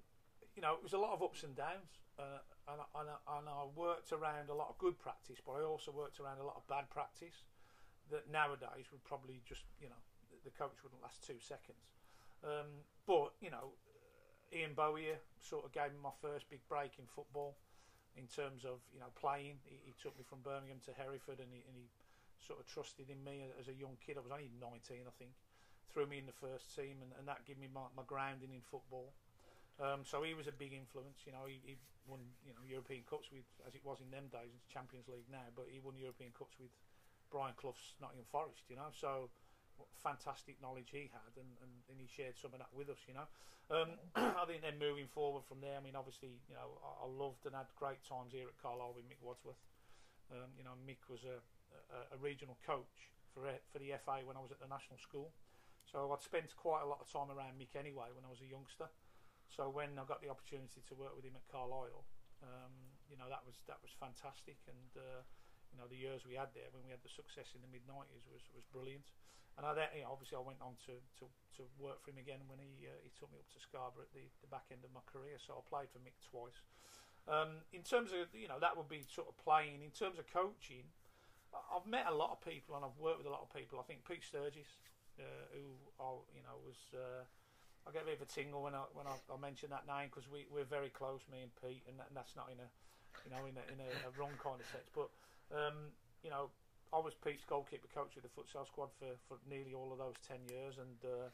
[0.55, 3.63] you know, it was a lot of ups and downs, uh, and, and, and I
[3.71, 6.67] worked around a lot of good practice, but I also worked around a lot of
[6.67, 7.47] bad practice
[8.11, 10.01] that nowadays would probably just you know
[10.43, 11.95] the coach wouldn't last two seconds.
[12.43, 13.75] Um, but you know,
[14.51, 17.55] Ian Bowyer sort of gave me my first big break in football
[18.15, 19.63] in terms of you know playing.
[19.63, 21.87] He, he took me from Birmingham to Hereford, and he, and he
[22.39, 24.17] sort of trusted in me as a young kid.
[24.17, 25.31] I was only 19, I think.
[25.93, 28.63] Threw me in the first team, and, and that gave me my, my grounding in
[28.63, 29.11] football.
[29.79, 31.23] Um, so he was a big influence.
[31.27, 31.75] You know, he, he
[32.07, 35.29] won you know European Cups with, as it was in them days, it's Champions League
[35.31, 36.71] now, but he won European Cups with
[37.31, 38.67] Brian Clough's Nottingham Forest.
[38.67, 39.31] You know, so
[40.01, 43.01] fantastic knowledge he had, and, and, and, he shared some of that with us.
[43.07, 43.27] You know,
[43.69, 43.89] um,
[44.41, 47.45] I think then moving forward from there, I mean, obviously, you know, I, I loved
[47.45, 49.59] and had great times here at Carlisle with Mick Wadsworth.
[50.31, 51.43] Um, you know, Mick was a,
[51.91, 55.35] a, a, regional coach for for the FA when I was at the national school,
[55.83, 58.47] so I'd spent quite a lot of time around Mick anyway when I was a
[58.47, 58.87] youngster.
[59.51, 62.07] So when I got the opportunity to work with him at Carlisle,
[62.39, 62.71] um,
[63.11, 65.21] you know, that was that was fantastic, and uh,
[65.71, 67.87] you know, the years we had there when we had the success in the mid
[67.87, 69.07] '90s was was brilliant.
[69.59, 71.25] And I then, you know, obviously, I went on to, to,
[71.59, 74.13] to work for him again when he uh, he took me up to Scarborough at
[74.15, 75.35] the, the back end of my career.
[75.43, 76.63] So I played for Mick twice.
[77.27, 79.83] Um, in terms of you know that would be sort of playing.
[79.83, 80.87] In terms of coaching,
[81.51, 83.77] I've met a lot of people and I've worked with a lot of people.
[83.77, 84.79] I think Pete Sturgess,
[85.19, 86.79] uh, who I, you know was.
[86.95, 87.27] Uh,
[87.81, 90.13] I get a bit of a tingle when I when I, I mention that name
[90.13, 92.69] because we we're very close, me and Pete, and, that, and that's not in a
[93.25, 94.85] you know in a, in a, a wrong kind of sense.
[94.93, 95.09] But
[95.53, 95.91] um,
[96.23, 96.49] you know,
[96.91, 100.19] I was Pete's goalkeeper coach with the futsal squad for, for nearly all of those
[100.27, 101.31] 10 years, and uh,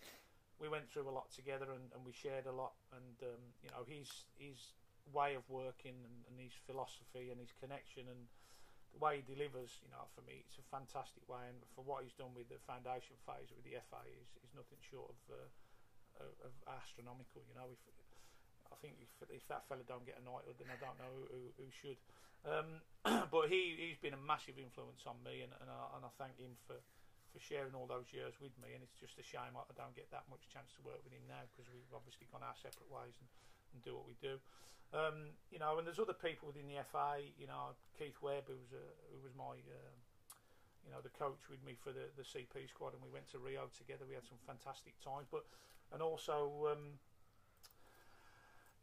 [0.61, 2.77] we went through a lot together and, and we shared a lot.
[2.93, 4.77] And, um, you know, his, his
[5.13, 8.29] way of working and, and his philosophy and his connection and
[8.93, 11.45] the way he delivers, you know, for me, it's a fantastic way.
[11.49, 14.81] And for what he's done with the foundation phase with the FA is, is nothing
[14.81, 17.69] short of, uh, of astronomical, you know.
[17.69, 17.81] If,
[18.71, 21.41] I think if, if that fella don't get a knighthood, then I don't know who,
[21.57, 21.99] who should.
[22.45, 22.79] Um,
[23.33, 26.37] but he he's been a massive influence on me, and and I, and I thank
[26.37, 26.77] him for,
[27.33, 28.71] for sharing all those years with me.
[28.75, 31.25] And it's just a shame I, don't get that much chance to work with him
[31.25, 33.29] now because we've obviously gone our separate ways and,
[33.73, 34.39] and do what we do.
[34.95, 37.19] Um, you know, and there's other people within the FA.
[37.35, 39.93] You know, Keith Webb, who was a, who was my uh,
[40.87, 43.41] you know the coach with me for the the CP squad, and we went to
[43.41, 44.07] Rio together.
[44.07, 45.43] We had some fantastic times, but
[45.91, 46.71] and also.
[46.71, 47.01] Um,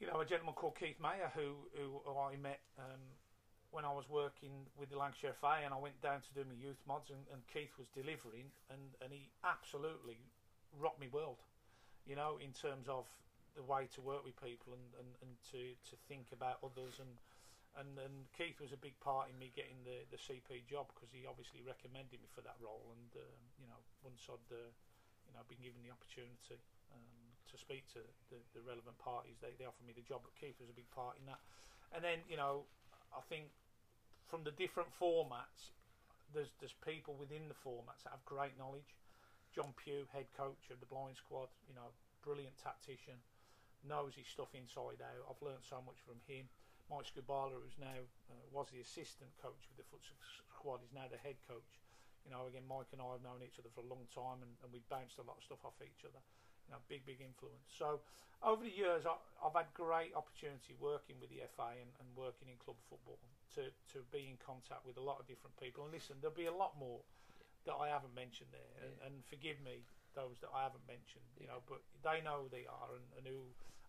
[0.01, 3.03] you know, a gentleman called Keith Mayer who who, I met um,
[3.71, 6.55] when I was working with the Lancashire FA, and I went down to do my
[6.55, 10.19] youth mods, and, and Keith was delivering, and, and he absolutely
[10.79, 11.43] rocked me world.
[12.07, 13.07] You know, in terms of
[13.55, 17.11] the way to work with people and, and, and to, to think about others and
[17.75, 21.11] and and Keith was a big part in me getting the, the CP job because
[21.11, 24.71] he obviously recommended me for that role and um, you know once I'd uh,
[25.27, 26.59] you know been given the opportunity
[26.95, 27.24] um,
[27.55, 28.03] to speak to
[28.35, 29.39] the, the relevant parties.
[29.39, 31.39] They, they offered me the job, but Keith was a big part in that.
[31.95, 32.67] And then, you know,
[33.15, 33.55] I think
[34.27, 35.71] from the different formats,
[36.35, 38.99] there's there's people within the formats that have great knowledge.
[39.55, 41.95] John Pugh, head coach of the blind squad, you know,
[42.27, 43.23] brilliant tactician,
[43.87, 45.23] knows his stuff inside out.
[45.31, 46.51] I've learned so much from him.
[46.91, 50.19] Mike Skubala, who's now uh, was the assistant coach with the futsal
[50.51, 51.79] squad, is now the head coach.
[52.27, 54.53] You know, again, Mike and I have known each other for a long time, and,
[54.65, 56.19] and we've bounced a lot of stuff off each other
[56.67, 57.69] you know, big, big influence.
[57.77, 58.01] So
[58.45, 62.53] over the years, I, have had great opportunity working with the FA and, and, working
[62.53, 63.17] in club football
[63.57, 65.89] to, to be in contact with a lot of different people.
[65.89, 67.01] And listen, there'll be a lot more
[67.65, 69.81] that I haven't mentioned there, and, and forgive me
[70.13, 73.25] those that I haven't mentioned, you know, but they know who they are and, and
[73.25, 73.41] who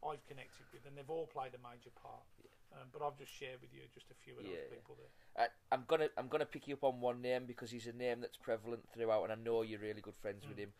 [0.02, 2.24] I've connected with, and they've all played a major part.
[2.74, 5.12] Um, but I've just shared with you just a few of those people there.
[5.36, 8.20] I, I'm gonna I'm gonna pick you up on one name because he's a name
[8.20, 10.50] that's prevalent throughout, and I know you're really good friends mm.
[10.50, 10.72] with him.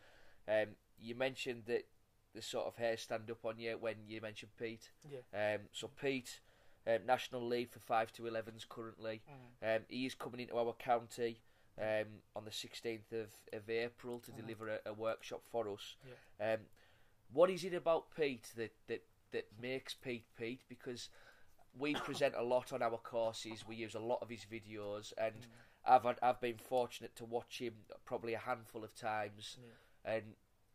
[0.48, 1.86] Um, you mentioned that
[2.34, 4.90] the sort of hair stand up on you when you mentioned Pete.
[5.10, 5.54] Yeah.
[5.54, 6.40] Um, so Pete,
[6.86, 9.22] um, national league for five to 11s currently.
[9.64, 9.76] Mm.
[9.76, 11.38] Um, he is coming into our county
[11.80, 14.36] um, on the 16th of, of April to mm.
[14.36, 15.96] deliver a, a, workshop for us.
[16.06, 16.54] Yeah.
[16.54, 16.60] Um,
[17.32, 20.60] what is it about Pete that, that, that makes Pete Pete?
[20.68, 21.08] Because
[21.78, 23.64] we present a lot on our courses.
[23.66, 25.86] We use a lot of his videos, and mm.
[25.86, 29.56] I've had, I've been fortunate to watch him probably a handful of times.
[29.58, 30.12] Yeah.
[30.14, 30.22] And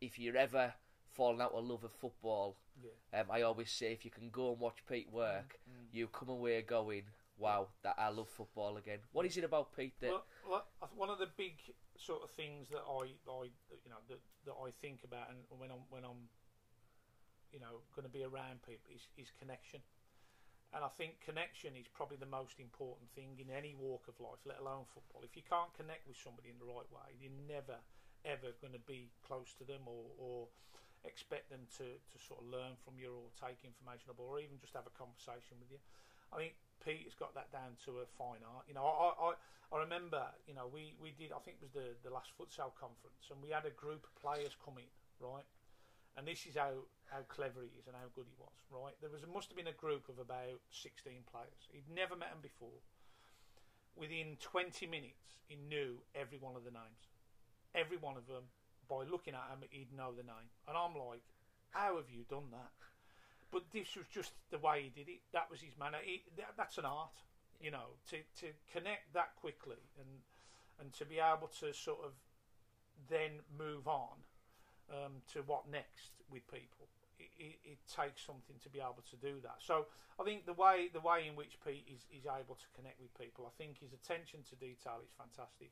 [0.02, 0.74] if you're ever
[1.12, 3.20] falling out of love of football, yeah.
[3.20, 5.86] um, I always say if you can go and watch Pete work, mm, mm.
[5.92, 7.04] you come away going,
[7.38, 10.10] "Wow, that I love football again." What is it about Pete that?
[10.10, 10.64] Well, well,
[10.96, 11.54] one of the big
[11.96, 13.42] sort of things that I, I
[13.84, 16.28] you know, that, that I think about, and when I'm when I'm,
[17.52, 19.80] you know, going to be around people is, is connection.
[20.72, 24.40] And I think connection is probably the most important thing in any walk of life,
[24.48, 25.20] let alone football.
[25.20, 27.76] If you can't connect with somebody in the right way, you're never,
[28.24, 30.48] ever going to be close to them or, or
[31.04, 34.74] expect them to, to sort of learn from you or take information or even just
[34.74, 35.80] have a conversation with you.
[36.30, 38.64] I think Pete has got that down to a fine art.
[38.66, 39.28] You know, I, I,
[39.74, 42.72] I remember, you know, we, we did, I think it was the, the last futsal
[42.74, 45.46] conference, and we had a group of players come in, right?
[46.16, 48.92] And this is how, how clever he is and how good he was, right?
[49.00, 51.60] There was must have been a group of about 16 players.
[51.72, 52.80] He'd never met them before.
[53.96, 57.11] Within 20 minutes, he knew every one of the names.
[57.74, 58.44] Every one of them.
[58.88, 60.50] By looking at him, he'd know the name.
[60.68, 61.24] And I'm like,
[61.70, 62.72] how have you done that?
[63.50, 65.20] But this was just the way he did it.
[65.32, 65.98] That was his manner.
[66.02, 67.16] He, that, that's an art,
[67.60, 70.08] you know, to, to connect that quickly and
[70.80, 72.10] and to be able to sort of
[73.08, 74.18] then move on
[74.90, 76.90] um, to what next with people.
[77.18, 79.62] It, it, it, takes something to be able to do that.
[79.62, 79.86] So
[80.18, 83.14] I think the way the way in which Pete is, is able to connect with
[83.14, 85.70] people, I think his attention to detail is fantastic.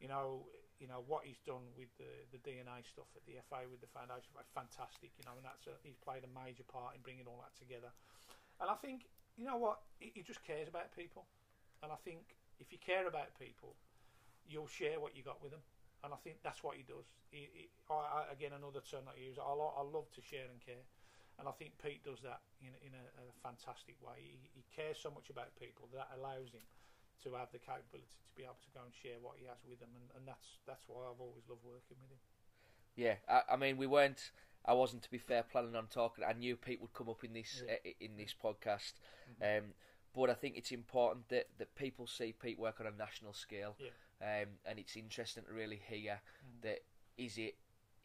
[0.00, 0.48] You know,
[0.78, 3.90] you know what he's done with the, the DNA stuff at the FA with the
[3.90, 5.10] foundation, fantastic.
[5.18, 7.90] You know, and that's a, he's played a major part in bringing all that together.
[8.62, 11.26] And I think you know what he, he just cares about people,
[11.82, 13.74] and I think if you care about people,
[14.46, 15.62] you'll share what you got with them
[16.04, 17.06] and I think that's what he does.
[17.30, 19.38] He, he, I, I, again, another term that I use.
[19.38, 20.86] I, I love to share and care,
[21.38, 24.22] and I think Pete does that in, in a, a fantastic way.
[24.22, 26.62] He, he, cares so much about people that allows him
[27.24, 29.80] to have the capability to be able to go and share what he has with
[29.80, 32.22] them, and, and that's that's why I've always loved working with him.
[32.96, 34.30] Yeah, I, I mean, we weren't.
[34.66, 36.24] I wasn't, to be fair, planning on talking.
[36.28, 37.74] I knew Pete would come up in this yeah.
[37.74, 38.98] uh, in this podcast.
[39.42, 39.64] Mm-hmm.
[39.64, 39.64] Um,
[40.14, 43.76] but I think it's important that, that people see Pete work on a national scale.
[43.78, 43.90] Yeah.
[44.20, 46.62] Um, and it's interesting to really hear mm.
[46.62, 46.80] that
[47.16, 47.54] is it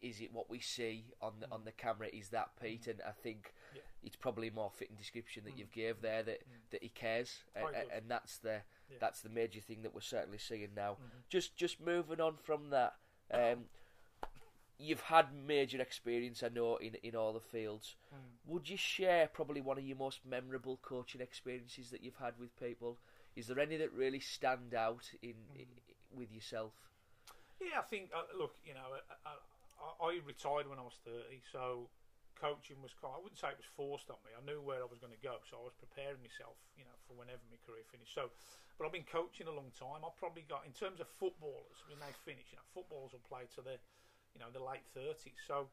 [0.00, 1.52] is it what we see on the mm.
[1.52, 2.90] on the camera is that Pete mm.
[2.90, 3.80] and I think yeah.
[4.02, 5.58] it's probably a more fitting description that mm.
[5.58, 6.70] you've gave there that mm.
[6.70, 8.60] that he cares and, and, that's the
[8.94, 8.98] yeah.
[9.00, 11.18] that's the major thing that we're certainly seeing now mm-hmm.
[11.28, 12.94] just just moving on from that
[13.32, 13.64] um,
[14.78, 17.96] you've had major experience, I know, in in all the fields.
[18.14, 18.52] Mm.
[18.52, 22.58] Would you share probably one of your most memorable coaching experiences that you've had with
[22.58, 22.98] people?
[23.36, 25.60] Is there any that really stand out in, mm.
[25.60, 25.66] in
[26.16, 26.72] with yourself?
[27.60, 28.10] Yeah, I think.
[28.14, 28.80] Uh, look, you know,
[29.24, 31.88] I, I, I, retired when I was thirty, so
[32.38, 33.14] coaching was kind.
[33.16, 34.34] I wouldn't say it was forced on me.
[34.34, 36.96] I knew where I was going to go, so I was preparing myself, you know,
[37.06, 38.12] for whenever my career finished.
[38.12, 38.34] So,
[38.76, 40.02] but I've been coaching a long time.
[40.02, 42.50] I probably got in terms of footballers when they finish.
[42.50, 43.78] You know, footballers will play to the,
[44.34, 45.38] you know, the late 30s.
[45.46, 45.70] So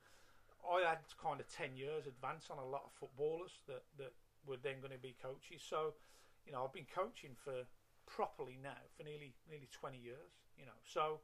[0.62, 4.14] I had kind of 10 years advance on a lot of footballers that, that
[4.46, 5.66] were then going to be coaches.
[5.66, 5.98] So,
[6.46, 7.66] you know, I've been coaching for
[8.06, 10.78] properly now for nearly nearly 20 years, you know.
[10.84, 11.22] So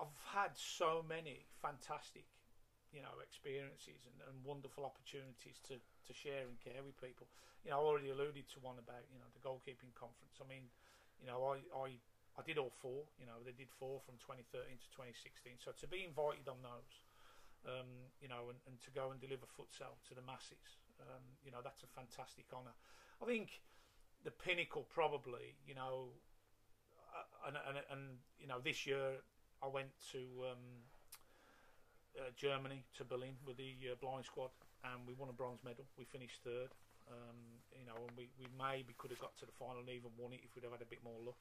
[0.00, 2.26] I've had so many fantastic,
[2.92, 7.28] you know, experiences and, and wonderful opportunities to, to share and care with people.
[7.64, 10.40] You know, I already alluded to one about, you know, the goalkeeping conference.
[10.40, 10.70] I mean,
[11.20, 11.98] you know, I, I
[12.38, 13.02] I did all four.
[13.18, 15.58] You know, they did four from 2013 to 2016.
[15.58, 17.02] So to be invited on those,
[17.66, 17.90] um,
[18.22, 21.58] you know, and, and, to go and deliver futsal to the masses, um, you know,
[21.58, 22.78] that's a fantastic honour.
[23.18, 23.58] I think
[24.22, 26.14] the pinnacle probably, you know,
[27.10, 28.02] uh, and, and, and
[28.38, 29.18] you know, this year
[29.58, 30.22] I went to
[30.54, 30.86] um,
[32.16, 34.50] uh, Germany to Berlin with the uh, blind squad,
[34.84, 35.84] and we won a bronze medal.
[35.98, 36.72] We finished third.
[37.08, 40.12] Um, you know, and we, we maybe could have got to the final and even
[40.20, 41.40] won it if we'd have had a bit more luck.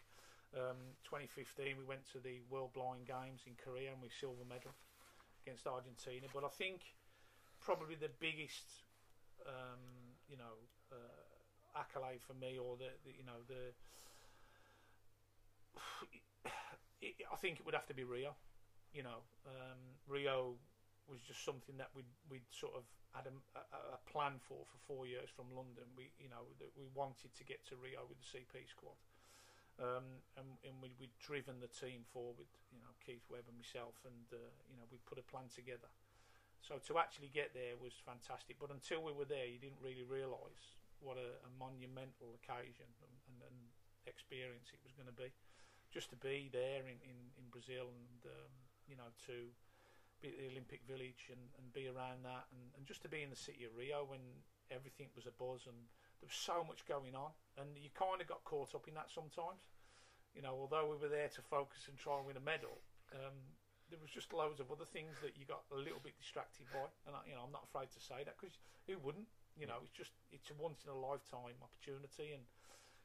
[0.56, 4.72] Um, 2015, we went to the World Blind Games in Korea and we silver medal
[5.44, 6.28] against Argentina.
[6.34, 6.96] But I think
[7.60, 8.84] probably the biggest,
[9.46, 10.56] um, you know,
[10.92, 13.74] uh, accolade for me, or the, the you know the,
[17.32, 18.36] I think it would have to be Rio.
[18.94, 20.56] You know, um, Rio
[21.08, 22.84] was just something that we'd we'd sort of
[23.16, 25.88] had a, a, a, plan for for four years from London.
[25.96, 29.00] We you know we wanted to get to Rio with the CP squad.
[29.78, 33.94] Um, and, and we, we'd driven the team forward, you know, Keith Webb and myself,
[34.10, 35.86] and uh, you know, we put a plan together.
[36.66, 38.58] So to actually get there was fantastic.
[38.58, 43.16] But until we were there, you didn't really realise what a, a, monumental occasion and,
[43.30, 43.58] and, and,
[44.08, 45.30] experience it was going to be.
[45.92, 48.56] Just to be there in, in, in Brazil and um,
[48.88, 49.52] you know to
[50.24, 53.22] be at the Olympic Village and, and be around that and, and just to be
[53.22, 54.24] in the city of Rio when
[54.74, 55.78] everything was a buzz and
[56.20, 57.30] there was so much going on,
[57.62, 59.70] and you kind of got caught up in that sometimes.
[60.34, 62.82] You know, although we were there to focus and try and win a medal,
[63.14, 63.38] um,
[63.90, 66.90] there was just loads of other things that you got a little bit distracted by,
[67.06, 69.30] and I, you know, I'm not afraid to say that because who wouldn't?
[69.58, 72.44] You know, it's just it's a once in a lifetime opportunity, and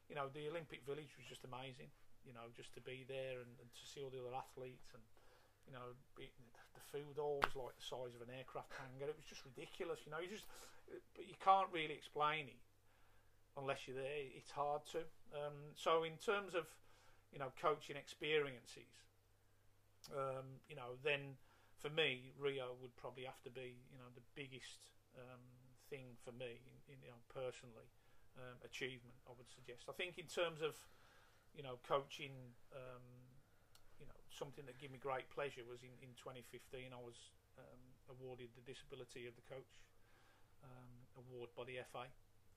[0.09, 1.93] you know, the Olympic Village was just amazing.
[2.25, 5.03] You know, just to be there and, and to see all the other athletes and
[5.67, 9.09] you know, the food all was like the size of an aircraft hangar.
[9.09, 10.21] It was just ridiculous, you know.
[10.21, 10.47] You just,
[11.15, 12.63] but you can't really explain it
[13.57, 15.05] unless you're there, it's hard to.
[15.33, 16.69] Um, so in terms of
[17.33, 18.93] you know coaching experiences,
[20.13, 21.37] um, you know then
[21.77, 25.43] for me Rio would probably have to be you know the biggest um,
[25.91, 27.89] thing for me, in, in, you know personally
[28.41, 29.17] um, achievement.
[29.29, 29.89] I would suggest.
[29.89, 30.77] I think in terms of
[31.55, 32.57] you know coaching.
[34.33, 36.89] Something that gave me great pleasure was in, in 2015.
[36.89, 37.31] I was
[37.61, 39.85] um, awarded the Disability of the Coach
[40.65, 42.09] um, award by the FA.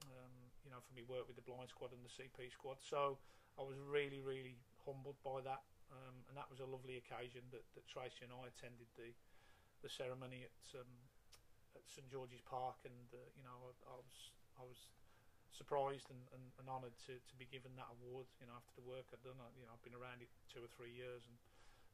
[0.08, 2.80] Um, you know, for me work with the blind squad and the CP squad.
[2.80, 3.20] So
[3.60, 7.64] I was really, really humbled by that, um, and that was a lovely occasion that,
[7.76, 9.12] that Tracy and I attended the
[9.84, 10.90] the ceremony at um,
[11.76, 14.18] at St George's Park, and uh, you know, I, I, was
[14.58, 14.80] I was
[15.52, 18.28] surprised and, and, and honoured to, to be given that award.
[18.40, 20.64] You know, after the work I'd done, I, you know, I've been around it two
[20.64, 21.36] or three years, and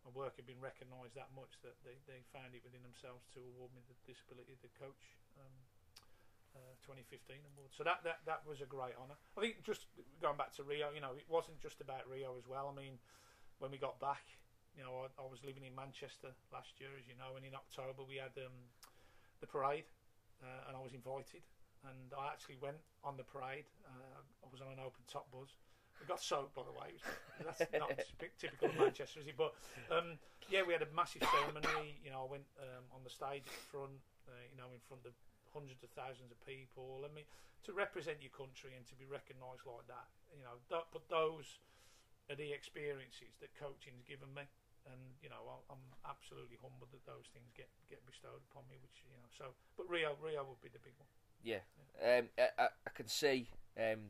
[0.05, 3.39] my work had been recognised that much that they, they found it within themselves to
[3.53, 5.17] award me the disability the coach.
[5.37, 5.53] Um,
[6.51, 7.71] uh, 2015 award.
[7.71, 9.15] So that, that that was a great honour.
[9.37, 9.87] I think just
[10.19, 12.67] going back to Rio, you know, it wasn't just about Rio as well.
[12.67, 12.99] I mean,
[13.63, 14.35] when we got back,
[14.75, 17.55] you know, I, I was living in Manchester last year, as you know, and in
[17.55, 18.55] October we had um,
[19.39, 19.87] the parade,
[20.43, 21.43] uh, and I was invited,
[21.87, 23.67] and I actually went on the parade.
[23.87, 25.55] Uh, I was on an open top bus.
[26.01, 26.97] We got soaked, by the way.
[27.45, 27.93] That's not
[28.41, 29.37] typical of Manchester, is it?
[29.37, 29.53] But
[29.93, 30.17] um,
[30.49, 32.01] yeah, we had a massive ceremony.
[32.01, 34.81] You know, I went um, on the stage at the front, uh, you know, in
[34.89, 35.13] front of
[35.53, 37.05] hundreds of thousands of people.
[37.05, 37.29] I mean,
[37.69, 41.61] to represent your country and to be recognised like that, you know, that, but those
[42.29, 44.49] are the experiences that coaching's given me.
[44.89, 48.81] And you know, I'm absolutely humbled that those things get, get bestowed upon me.
[48.81, 51.05] Which you know, so but Rio, Rio would be the big one.
[51.45, 51.61] Yeah,
[52.01, 52.25] yeah.
[52.25, 52.25] Um,
[52.57, 53.53] I, I can see.
[53.77, 54.09] Um,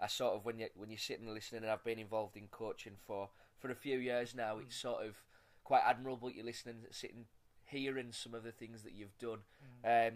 [0.00, 2.48] I sort of when you when you're sitting and listening, and I've been involved in
[2.50, 4.56] coaching for, for a few years now.
[4.56, 4.62] Mm.
[4.62, 5.16] It's sort of
[5.64, 7.24] quite admirable you're listening, sitting,
[7.64, 9.38] hearing some of the things that you've done.
[9.84, 10.08] Mm.
[10.08, 10.14] Um,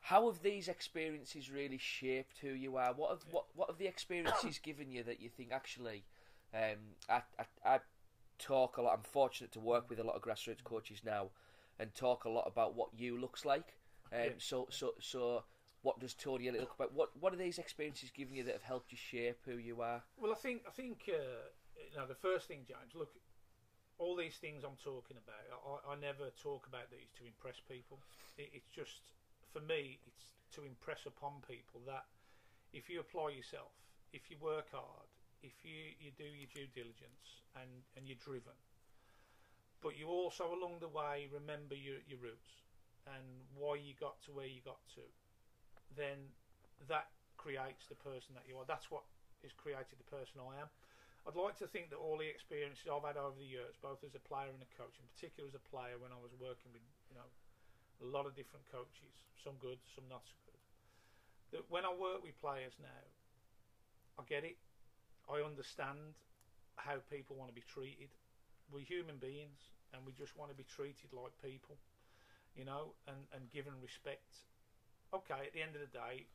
[0.00, 2.92] how have these experiences really shaped who you are?
[2.92, 6.04] What have what what have the experiences given you that you think actually?
[6.54, 7.78] Um, I, I, I
[8.38, 8.94] talk a lot.
[8.96, 11.30] I'm fortunate to work with a lot of grassroots coaches now,
[11.78, 13.76] and talk a lot about what you looks like.
[14.12, 14.30] Um, yeah.
[14.38, 15.44] So so so.
[15.82, 16.90] What does Tony look like?
[16.92, 20.02] What what are these experiences giving you that have helped you shape who you are?
[20.20, 21.48] Well, I think I think uh,
[21.90, 22.94] you know the first thing, James.
[22.94, 23.16] Look,
[23.98, 27.98] all these things I'm talking about, I, I never talk about these to impress people.
[28.36, 29.00] It, it's just
[29.52, 32.06] for me, it's to impress upon people that
[32.72, 33.74] if you apply yourself,
[34.12, 35.10] if you work hard,
[35.42, 38.54] if you, you do your due diligence and, and you're driven,
[39.82, 42.62] but you also along the way remember your, your roots
[43.06, 43.24] and
[43.56, 45.02] why you got to where you got to,
[45.96, 46.32] then
[46.88, 48.66] that creates the person that you are.
[48.68, 49.04] That's what
[49.42, 50.68] has created the person I am.
[51.28, 54.16] I'd like to think that all the experiences I've had over the years, both as
[54.16, 56.84] a player and a coach, in particular as a player when I was working with
[57.12, 57.28] you know
[58.00, 60.60] a lot of different coaches, some good, some not so good.
[61.52, 63.04] That when I work with players now,
[64.16, 64.56] I get it.
[65.28, 66.16] I understand
[66.80, 68.08] how people want to be treated.
[68.72, 69.60] We're human beings,
[69.92, 71.76] and we just want to be treated like people,
[72.56, 74.48] you know, and and given respect.
[75.10, 76.26] Okay, at the end of the day,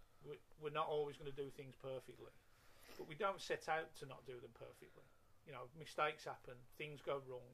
[0.59, 2.33] we're not always going to do things perfectly,
[2.97, 5.05] but we don't set out to not do them perfectly.
[5.47, 7.47] You know, mistakes happen, things go wrong,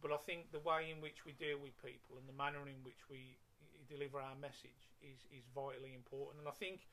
[0.00, 2.80] but I think the way in which we deal with people and the manner in
[2.82, 6.42] which we eh, deliver our message is, is vitally important.
[6.42, 6.88] And I think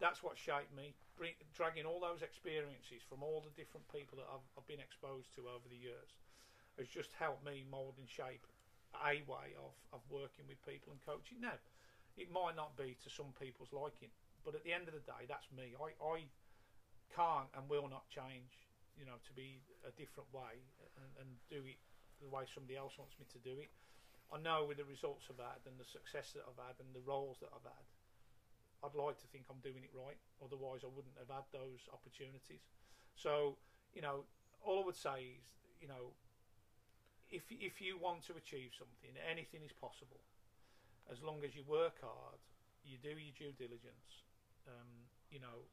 [0.00, 4.26] that's what shaped me, bring, dragging all those experiences from all the different people that
[4.26, 6.16] I've, I've been exposed to over the years
[6.80, 8.48] has just helped me mould and shape
[8.96, 11.40] a way of, of working with people and coaching.
[11.40, 11.56] Now,
[12.16, 14.12] it might not be to some people's liking,
[14.44, 15.72] but at the end of the day, that's me.
[15.78, 16.28] I, I
[17.14, 20.64] can't and will not change, you know, to be a different way
[20.96, 21.80] and, and do it
[22.20, 23.70] the way somebody else wants me to do it.
[24.32, 27.04] I know with the results I've had and the success that I've had and the
[27.04, 27.86] roles that I've had,
[28.82, 30.18] I'd like to think I'm doing it right.
[30.40, 32.64] Otherwise, I wouldn't have had those opportunities.
[33.14, 33.60] So,
[33.92, 34.24] you know,
[34.64, 35.44] all I would say is,
[35.78, 36.16] you know,
[37.30, 40.20] if if you want to achieve something, anything is possible,
[41.10, 42.38] as long as you work hard,
[42.84, 44.26] you do your due diligence.
[44.66, 45.66] Um, you know,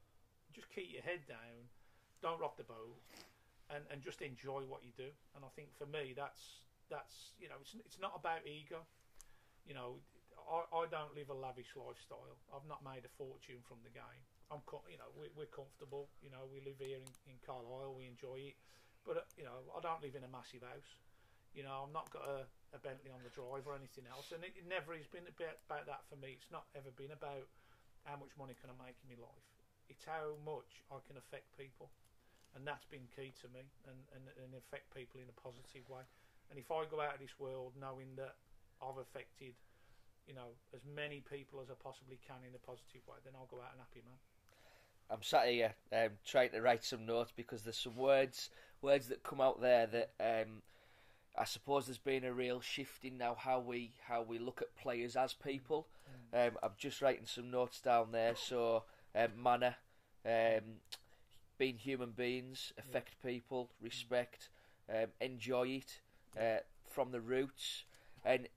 [0.54, 1.70] just keep your head down,
[2.22, 2.98] don't rock the boat,
[3.70, 5.10] and, and just enjoy what you do.
[5.36, 8.82] And I think for me, that's that's you know, it's it's not about ego.
[9.68, 10.02] You know,
[10.50, 12.42] I, I don't live a lavish lifestyle.
[12.50, 14.24] I've not made a fortune from the game.
[14.50, 16.10] I'm you know we, we're comfortable.
[16.26, 17.94] You know, we live here in, in Carlisle.
[17.94, 18.58] We enjoy it,
[19.06, 20.98] but uh, you know, I don't live in a massive house.
[21.54, 22.46] You know, I've not got a,
[22.76, 25.86] a Bentley on the drive or anything else, and it, it never has been about,
[25.90, 26.38] that for me.
[26.38, 27.50] It's not ever been about
[28.06, 29.46] how much money can I make in my life.
[29.90, 31.90] It's how much I can affect people
[32.56, 36.02] and that's been key to me and, and, and affect people in a positive way.
[36.50, 38.34] And if I go out of this world knowing that
[38.82, 39.54] I've affected,
[40.26, 43.50] you know, as many people as I possibly can in a positive way, then I'll
[43.52, 44.18] go out an happy man.
[45.12, 48.50] I'm sat here um, trying to write some notes because there's some words
[48.82, 50.62] words that come out there that um,
[51.40, 54.76] I suppose there's been a real shift in now how we how we look at
[54.76, 55.88] players as people.
[56.34, 58.36] Um, I'm just writing some notes down there.
[58.36, 58.84] So
[59.16, 59.76] um, manner,
[60.26, 60.82] um,
[61.58, 64.50] being human beings, affect people, respect,
[64.90, 66.02] um, enjoy it
[66.40, 66.60] uh,
[66.90, 67.86] from the roots,
[68.26, 68.48] and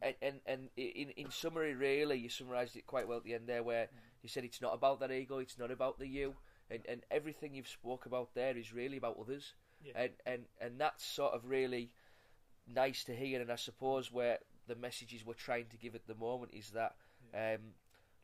[0.00, 3.46] and and, and in in summary, really, you summarised it quite well at the end
[3.46, 3.88] there, where
[4.22, 6.34] you said it's not about that ego, it's not about the you,
[6.70, 9.52] and and everything you've spoke about there is really about others,
[9.84, 9.92] Yeah.
[9.96, 11.90] and and and that's sort of really
[12.66, 16.14] nice to hear, and I suppose where the messages we're trying to give at the
[16.14, 16.94] moment is that.
[17.34, 17.74] Um,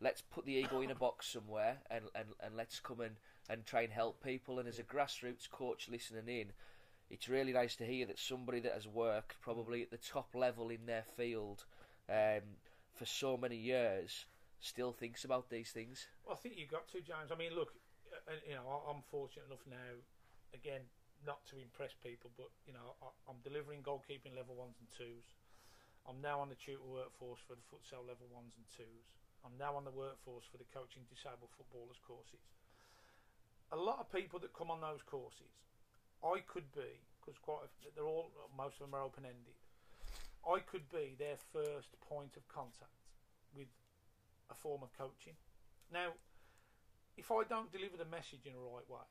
[0.00, 3.16] let's put the ego in a box somewhere and, and, and let's come and,
[3.48, 4.58] and try and help people.
[4.58, 6.52] And as a grassroots coach listening in,
[7.10, 10.68] it's really nice to hear that somebody that has worked probably at the top level
[10.68, 11.64] in their field
[12.08, 12.42] um,
[12.94, 14.26] for so many years
[14.60, 16.06] still thinks about these things.
[16.26, 17.32] Well, I think you've got to, James.
[17.32, 17.72] I mean, look,
[18.28, 19.98] uh, you know, I'm fortunate enough now,
[20.52, 20.82] again,
[21.26, 25.26] not to impress people, but you know, I, I'm delivering goalkeeping level ones and twos.
[26.06, 29.06] I'm now on the tutor workforce for the futsal level ones and twos.
[29.44, 32.42] I'm now on the workforce for the coaching disabled footballers courses.
[33.70, 35.52] A lot of people that come on those courses,
[36.24, 39.58] I could be because quite a, they're all most of them are open ended.
[40.48, 43.04] I could be their first point of contact
[43.52, 43.68] with
[44.50, 45.36] a form of coaching.
[45.92, 46.16] Now,
[47.20, 49.04] if I don't deliver the message in the right way,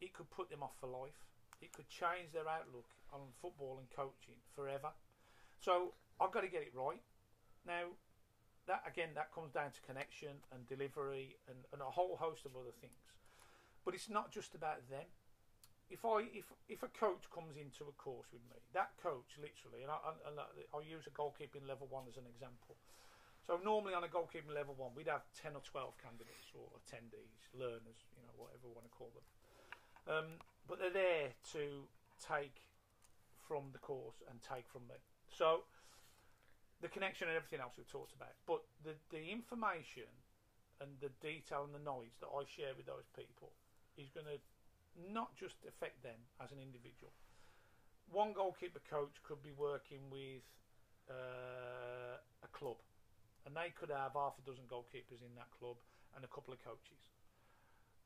[0.00, 1.24] it could put them off for life.
[1.60, 4.92] It could change their outlook on football and coaching forever.
[5.60, 7.00] So I've got to get it right.
[7.66, 7.96] Now,
[8.66, 12.56] that again, that comes down to connection and delivery and, and a whole host of
[12.56, 13.14] other things.
[13.84, 15.06] But it's not just about them.
[15.88, 19.86] If I if if a coach comes into a course with me, that coach literally,
[19.86, 22.74] and, I, and I- uh, I'll use a goalkeeping level one as an example.
[23.46, 27.46] So normally on a goalkeeping level one, we'd have ten or twelve candidates or attendees,
[27.54, 29.22] learners, you know, whatever we want to call them.
[30.06, 30.38] Um,
[30.68, 31.86] but they're there to
[32.22, 32.62] take
[33.46, 34.98] from the course and take from me.
[35.26, 35.66] So
[36.80, 40.10] the connection and everything else we've talked about, but the the information
[40.80, 43.50] and the detail and the knowledge that I share with those people
[43.96, 44.38] is going to
[45.12, 47.12] not just affect them as an individual.
[48.12, 50.44] One goalkeeper coach could be working with
[51.10, 52.78] uh, a club,
[53.44, 55.76] and they could have half a dozen goalkeepers in that club
[56.14, 57.02] and a couple of coaches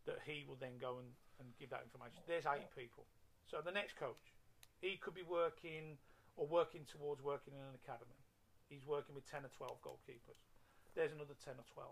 [0.06, 2.20] that he will then go and, and give that information.
[2.28, 3.08] There's eight people.
[3.48, 4.36] So the next coach,
[4.78, 5.98] he could be working
[6.36, 8.20] or working towards working in an academy.
[8.68, 10.38] He's working with 10 or 12 goalkeepers.
[10.94, 11.90] There's another 10 or 12.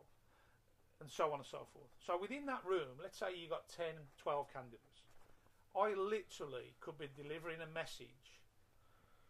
[1.01, 1.90] And so on and so forth.
[2.03, 3.86] So within that room, let's say you've got 10,
[4.18, 5.07] 12 candidates.
[5.74, 8.42] I literally could be delivering a message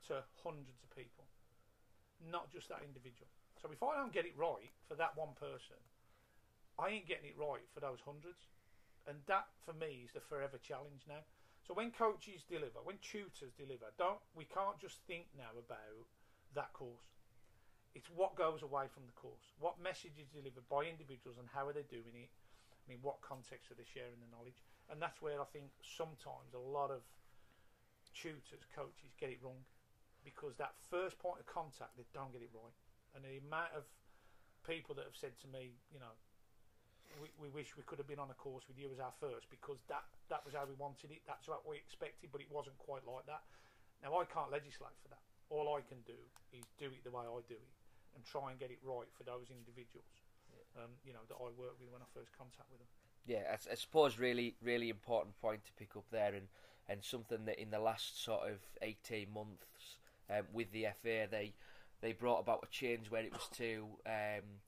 [0.09, 1.29] to hundreds of people,
[2.25, 3.29] not just that individual.
[3.61, 5.77] So if I don't get it right for that one person,
[6.79, 8.49] I ain't getting it right for those hundreds.
[9.09, 11.25] And that for me is the forever challenge now.
[11.67, 16.07] So when coaches deliver, when tutors deliver, don't we can't just think now about
[16.55, 17.17] that course.
[17.97, 19.57] It's what goes away from the course.
[19.59, 22.31] What message is delivered by individuals and how are they doing it?
[22.89, 24.65] and in what context are they sharing the knowledge?
[24.89, 27.05] And that's where I think sometimes a lot of
[28.17, 29.61] tutors, coaches get it wrong
[30.25, 32.73] because that first point of contact they don't get it right.
[33.13, 33.85] And the amount of
[34.65, 36.17] people that have said to me, you know,
[37.21, 39.51] we, we wish we could have been on a course with you as our first
[39.51, 42.79] because that, that was how we wanted it, that's what we expected, but it wasn't
[42.79, 43.43] quite like that.
[44.03, 45.23] Now, I can't legislate for that.
[45.51, 46.19] All I can do
[46.55, 47.75] is do it the way I do it
[48.14, 50.11] and try and get it right for those individuals,
[50.77, 52.91] um, you know, that I work with when I first contact with them.
[53.27, 56.49] Yeah, I suppose really, really important point to pick up there, and,
[56.89, 59.99] and something that in the last sort of eighteen months
[60.31, 61.53] um, with the FA, they
[62.01, 64.62] they brought about a change where it was to um,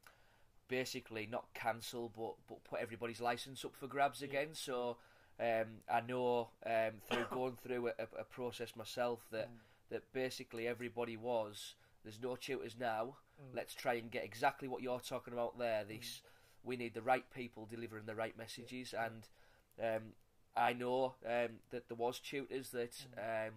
[0.71, 4.49] basically not cancel, but but put everybody's license up for grabs again.
[4.53, 4.97] So
[5.39, 9.51] um, I know um, through going through a, a process myself that
[9.91, 11.75] that basically everybody was.
[12.05, 13.17] There's no tutors now.
[13.55, 15.85] Let's try and get exactly what you're talking about there.
[15.85, 16.23] This
[16.63, 19.29] we need the right people delivering the right messages, and
[19.83, 20.13] um,
[20.57, 23.53] I know um, that there was tutors that um,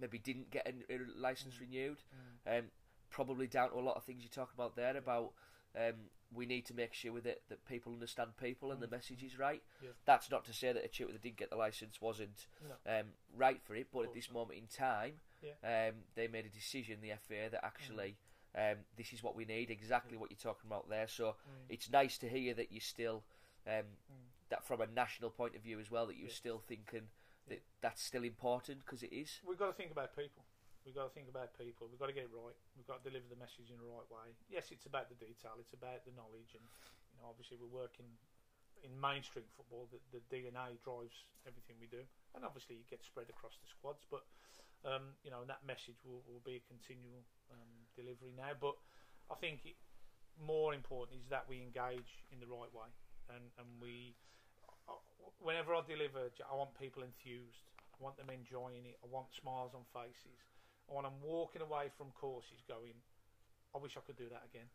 [0.00, 1.98] maybe didn't get a, a license renewed.
[2.46, 2.64] Um,
[3.10, 5.32] probably down to a lot of things you talk about there about
[5.76, 5.94] um,
[6.34, 9.62] we need to make sure that that people understand people and the message is right.
[9.82, 9.90] Yeah.
[10.04, 12.46] That's not to say that a tutor that didn't get the license wasn't
[12.86, 13.00] No.
[13.00, 15.88] um, right for it, but at this moment in time, Yeah.
[15.88, 18.16] um, they made a decision, the FA, that actually
[18.54, 21.06] um, this is what we need, exactly what you're talking about there.
[21.06, 21.36] So
[21.68, 23.22] it's nice to hear that you're still,
[23.66, 23.84] um,
[24.48, 26.34] that from a national point of view as well, that you're Yeah.
[26.34, 27.08] still thinking
[27.46, 29.40] that that's still important because it is.
[29.46, 30.44] We've got to think about people.
[30.88, 31.84] We've got to think about people.
[31.92, 32.56] We've got to get it right.
[32.72, 34.32] We've got to deliver the message in the right way.
[34.48, 35.60] Yes, it's about the detail.
[35.60, 36.64] It's about the knowledge, and
[37.12, 38.08] you know, obviously, we're working
[38.80, 42.00] in mainstream football, the, the DNA drives everything we do,
[42.32, 44.08] and obviously it gets spread across the squads.
[44.08, 44.24] But
[44.88, 47.20] um, you know, that message will, will be a continual
[47.52, 48.56] um, delivery now.
[48.56, 48.80] But
[49.28, 49.76] I think it,
[50.40, 52.88] more important is that we engage in the right way,
[53.36, 54.16] and and we.
[55.38, 57.68] Whenever I deliver, I want people enthused.
[57.94, 58.96] I want them enjoying it.
[59.04, 60.40] I want smiles on faces.
[60.88, 62.96] I want walking away from courses going,
[63.74, 64.68] I wish I could do that again.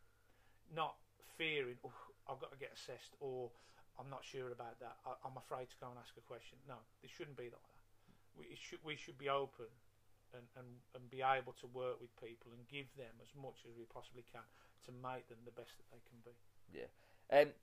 [0.70, 0.94] Not
[1.36, 1.92] fearing, oh,
[2.30, 3.50] I've got to get assessed, or
[3.98, 4.96] I'm not sure about that.
[5.02, 6.58] I, am afraid to go and ask a question.
[6.68, 7.82] No, it shouldn't be like that.
[8.34, 9.70] We should we should be open
[10.34, 13.78] and, and, and be able to work with people and give them as much as
[13.78, 14.42] we possibly can
[14.86, 16.34] to make them the best that they can be.
[16.74, 16.90] Yeah.
[17.30, 17.54] Um,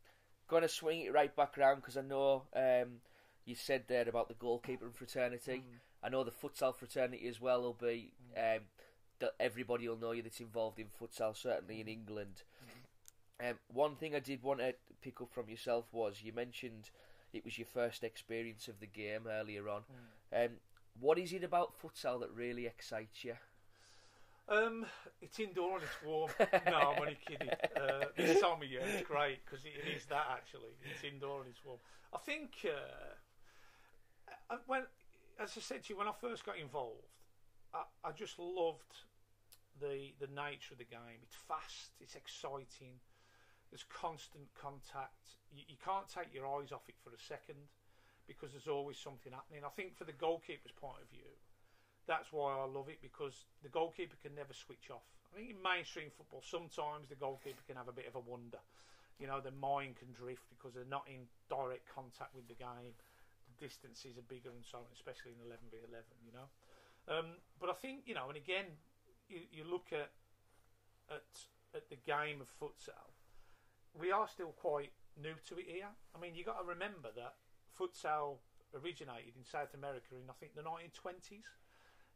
[0.47, 3.04] going to swing it right back around because I know um,
[3.45, 5.64] you said there about the goalkeeper fraternity.
[5.68, 5.80] Mm.
[6.04, 8.14] I know the futsal fraternity as well will be.
[8.36, 8.58] Mm.
[8.58, 8.64] Um,
[9.22, 12.41] that everybody will know you that's involved in futsal, certainly in England.
[13.39, 16.89] Um, one thing I did want to pick up from yourself was you mentioned
[17.34, 19.84] it was your first experience of the game earlier on.
[20.34, 20.45] Mm.
[20.45, 20.52] Um,
[20.99, 23.36] what is it about futsal that really excites you?
[24.49, 24.86] Um,
[25.22, 26.30] it's indoor and it's warm.
[26.39, 27.49] no, I'm only kidding.
[27.49, 30.74] Uh, this time of year it's great because it, it is that actually.
[30.91, 31.80] It's indoor and it's warm.
[32.14, 34.82] I think uh, when,
[35.42, 37.18] as I said to you, when I first got involved,
[37.74, 39.10] I, I just loved
[39.82, 41.26] the the nature of the game.
[41.26, 41.98] It's fast.
[42.00, 43.02] It's exciting.
[43.74, 45.42] There's constant contact.
[45.50, 47.72] You, you can't take your eyes off it for a second
[48.28, 49.66] because there's always something happening.
[49.66, 51.32] I think for the goalkeeper's point of view,
[52.06, 55.08] that's why I love it because the goalkeeper can never switch off.
[55.34, 58.60] I think in mainstream football, sometimes the goalkeeper can have a bit of a wonder.
[59.18, 62.94] You know, their mind can drift because they're not in direct contact with the game.
[63.62, 66.49] Distances are bigger and so on, especially in 11v11, you know.
[67.05, 68.66] Um, but I think, you know, and again,
[69.30, 70.09] you, you look at,
[71.14, 71.30] at
[71.72, 73.16] at the game of futsal,
[73.93, 75.91] we are still quite new to it here.
[76.16, 77.36] I mean, you got to remember that
[77.78, 78.43] futsal
[78.76, 81.45] originated in South America in I think the 1920s.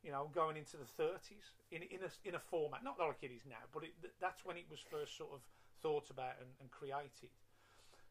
[0.04, 3.34] You know, going into the 30s in in a in a format not like it
[3.34, 5.42] is now, but it, that's when it was first sort of
[5.82, 7.34] thought about and, and created.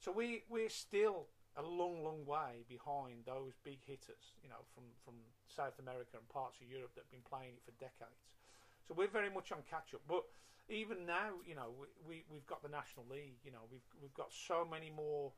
[0.00, 4.34] So we we're still a long, long way behind those big hitters.
[4.42, 5.14] You know, from from
[5.46, 8.26] South America and parts of Europe that have been playing it for decades.
[8.86, 10.28] So we're very much on catch up, but
[10.68, 11.72] even now, you know,
[12.08, 13.40] we, we have got the National League.
[13.44, 15.32] You know, we've we've got so many more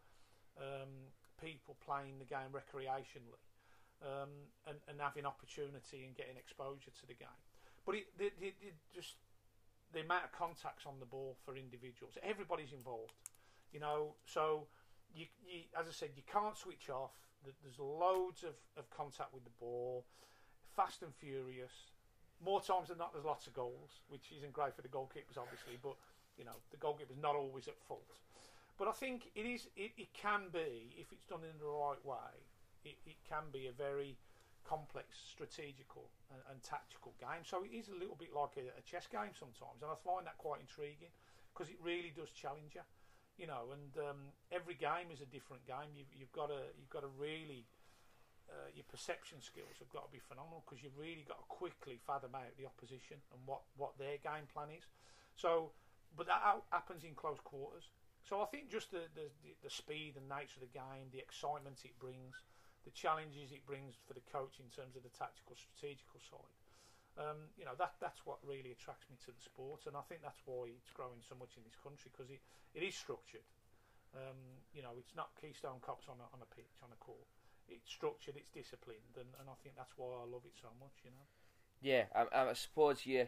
[0.59, 1.11] um,
[1.43, 3.43] people playing the game recreationally
[4.03, 4.31] um,
[4.67, 7.43] and and having opportunity and getting exposure to the game.
[7.85, 9.15] But it, it, it, it just
[9.93, 12.19] the amount of contacts on the ball for individuals.
[12.23, 13.15] Everybody's involved.
[13.73, 14.67] You know, so
[15.15, 17.13] you, you as I said, you can't switch off.
[17.45, 20.05] There's loads of, of contact with the ball,
[20.75, 21.93] fast and furious
[22.45, 25.81] more times than not, there's lots of goals, which isn't great for the goalkeepers, obviously.
[25.81, 25.97] But
[26.37, 28.05] you know, the goalkeeper's not always at fault.
[28.79, 29.69] But I think it is.
[29.77, 32.33] It, it can be if it's done in the right way.
[32.85, 34.17] It, it can be a very
[34.69, 37.43] complex, strategical, and, and, tactical game.
[37.43, 40.27] So it is a little bit like a, a chess game sometimes, and I find
[40.27, 41.11] that quite intriguing
[41.51, 42.87] because it really does challenge you.
[43.37, 44.21] You know, and um,
[44.51, 45.93] every game is a different game.
[45.93, 47.69] You've, you've got to you've got to really
[48.47, 51.99] uh, your perception skills have got to be phenomenal because you've really got to quickly
[52.07, 54.87] fathom out the opposition and what, what their game plan is.
[55.35, 55.75] So,
[56.15, 57.91] but that happens in close quarters.
[58.23, 59.31] So I think just the, the,
[59.63, 62.39] the speed and nature of the game, the excitement it brings,
[62.87, 66.55] the challenges it brings for the coach in terms of the tactical, strategical side.
[67.17, 70.21] Um, you know that that's what really attracts me to the sport, and I think
[70.21, 72.45] that's why it's growing so much in this country because it,
[72.77, 73.49] it is structured.
[74.13, 77.29] Um, you know, it's not Keystone Cops on a, on a pitch on a court
[77.69, 80.95] it's structured, it's disciplined, and, and I think that's why I love it so much.
[81.05, 81.27] You know.
[81.81, 83.27] Yeah, I, I suppose you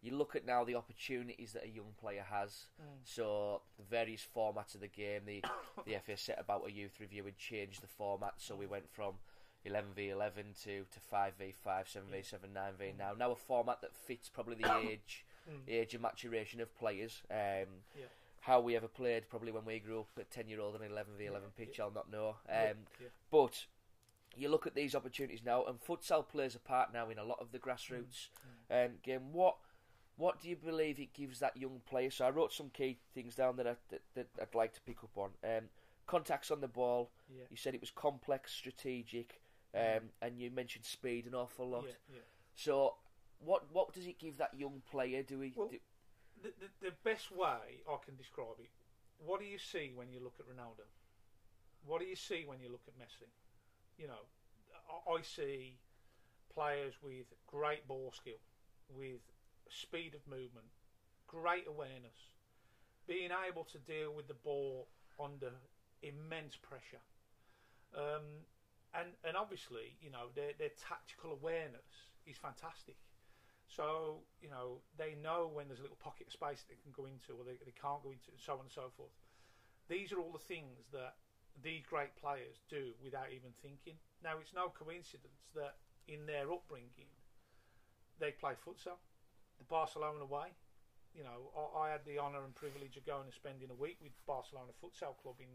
[0.00, 2.66] you look at now the opportunities that a young player has.
[2.80, 3.00] Mm.
[3.04, 5.42] So the various formats of the game, the
[5.86, 8.34] the FA set about a youth review and changed the format.
[8.36, 9.14] So we went from
[9.68, 13.12] 11v11 to to 5v5, 7v7, 9v now.
[13.18, 15.70] Now a format that fits probably the age mm.
[15.70, 17.22] age and maturation of players.
[17.30, 18.06] Um, yeah.
[18.40, 21.20] How we ever played, probably when we grew up at 10 year old on 11v11
[21.20, 21.84] yeah, pitch, yeah.
[21.84, 22.36] I'll not know.
[22.48, 22.76] Um,
[23.30, 23.66] but
[24.36, 27.40] you look at these opportunities now, and futsal plays a part now in a lot
[27.40, 28.28] of the grassroots
[28.70, 28.86] mm.
[28.86, 29.32] um, game.
[29.32, 29.56] What
[30.16, 32.10] what do you believe it gives that young player?
[32.10, 34.98] So I wrote some key things down that, I, that, that I'd like to pick
[35.04, 35.30] up on.
[35.44, 35.64] Um,
[36.08, 37.10] contacts on the ball.
[37.30, 37.44] Yeah.
[37.50, 39.40] You said it was complex, strategic,
[39.74, 41.84] um, and you mentioned speed an awful lot.
[41.86, 42.20] Yeah, yeah.
[42.54, 42.94] So
[43.38, 45.22] what what does it give that young player?
[45.22, 45.52] Do we?
[45.54, 45.78] Well, do...
[46.42, 48.70] The, the, the best way I can describe it.
[49.18, 50.86] What do you see when you look at Ronaldo?
[51.84, 53.26] What do you see when you look at Messi?
[53.98, 54.24] you know,
[55.12, 55.76] I see
[56.54, 58.40] players with great ball skill,
[58.88, 59.20] with
[59.68, 60.66] speed of movement,
[61.26, 62.30] great awareness,
[63.06, 64.86] being able to deal with the ball
[65.22, 65.50] under
[66.02, 67.02] immense pressure.
[67.94, 68.46] Um,
[68.94, 72.96] and and obviously, you know, their their tactical awareness is fantastic.
[73.68, 76.92] So you know they know when there's a little pocket of space that they can
[76.92, 79.12] go into or they, they can't go into, and so on and so forth.
[79.88, 81.20] These are all the things that
[81.60, 84.00] these great players do without even thinking.
[84.22, 85.76] Now it's no coincidence that
[86.06, 87.12] in their upbringing
[88.18, 88.98] they play futsal.
[89.58, 90.54] The Barcelona way,
[91.14, 93.98] you know, I, I had the honour and privilege of going and spending a week
[94.02, 95.50] with Barcelona Futsal Club in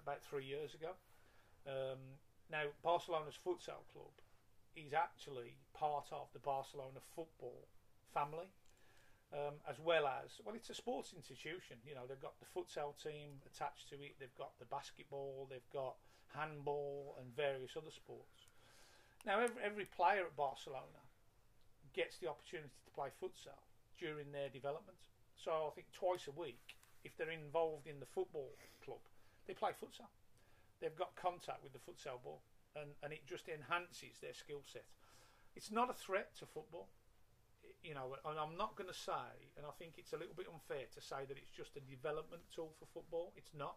[0.00, 0.96] about three years ago.
[1.66, 2.00] Um,
[2.50, 4.14] now Barcelona's futsal club
[4.76, 7.68] is actually part of the Barcelona football
[8.14, 8.48] family,
[9.32, 11.76] um, as well as well, it's a sports institution.
[11.84, 14.16] You know, they've got the futsal team attached to it.
[14.18, 15.46] They've got the basketball.
[15.50, 15.96] They've got
[16.32, 18.48] handball and various other sports.
[19.26, 21.04] Now, every, every player at Barcelona
[21.92, 23.60] gets the opportunity to play futsal
[23.98, 24.96] during their development.
[25.36, 29.04] So I think twice a week, if they're involved in the football club,
[29.46, 30.08] they play futsal
[30.80, 32.42] they've got contact with the futsal ball,
[32.76, 34.86] and, and it just enhances their skill set.
[35.56, 36.88] It's not a threat to football,
[37.82, 40.46] you know, and I'm not going to say, and I think it's a little bit
[40.50, 43.32] unfair to say that it's just a development tool for football.
[43.36, 43.76] It's not.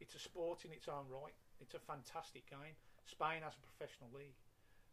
[0.00, 1.34] It's a sport in its own right.
[1.60, 2.74] It's a fantastic game.
[3.06, 4.38] Spain has a professional league.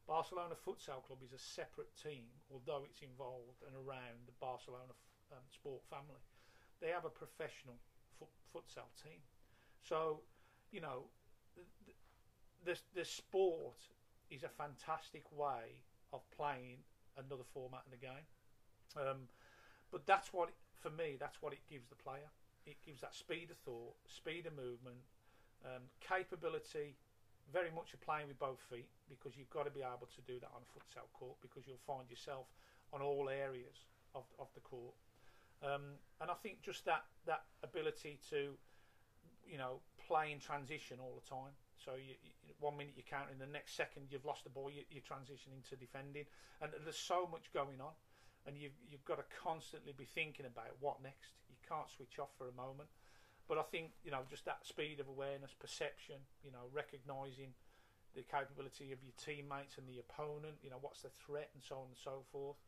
[0.06, 4.94] Barcelona Futsal Club is a separate team, although it's involved and around the Barcelona
[5.32, 6.22] um, sport family.
[6.82, 7.78] They have a professional
[8.18, 9.22] fut- futsal team.
[9.82, 10.22] So,
[10.72, 11.10] you know,
[12.66, 13.82] the, the sport
[14.30, 15.84] is a fantastic way
[16.14, 16.78] of playing
[17.18, 18.28] another format in the game.
[18.96, 19.28] Um,
[19.92, 20.50] but that's what,
[20.80, 22.30] for me, that's what it gives the player.
[22.66, 25.02] It gives that speed of thought, speed of movement,
[25.66, 26.96] um, capability,
[27.52, 30.40] very much of playing with both feet because you've got to be able to do
[30.40, 32.46] that on a futsal court because you'll find yourself
[32.94, 34.94] on all areas of, of the court.
[35.64, 38.54] Um, and I think just that, that ability to,
[39.48, 41.54] you know, play in transition all the time.
[41.80, 44.86] So you, you, one minute you're counting, the next second you've lost the ball, you,
[44.94, 46.26] you're transitioning to defending,
[46.62, 47.94] and there's so much going on,
[48.46, 51.34] and you've you've got to constantly be thinking about what next.
[51.50, 52.90] You can't switch off for a moment.
[53.50, 57.52] But I think you know just that speed of awareness, perception, you know, recognizing
[58.14, 60.62] the capability of your teammates and the opponent.
[60.62, 62.62] You know, what's the threat and so on and so forth.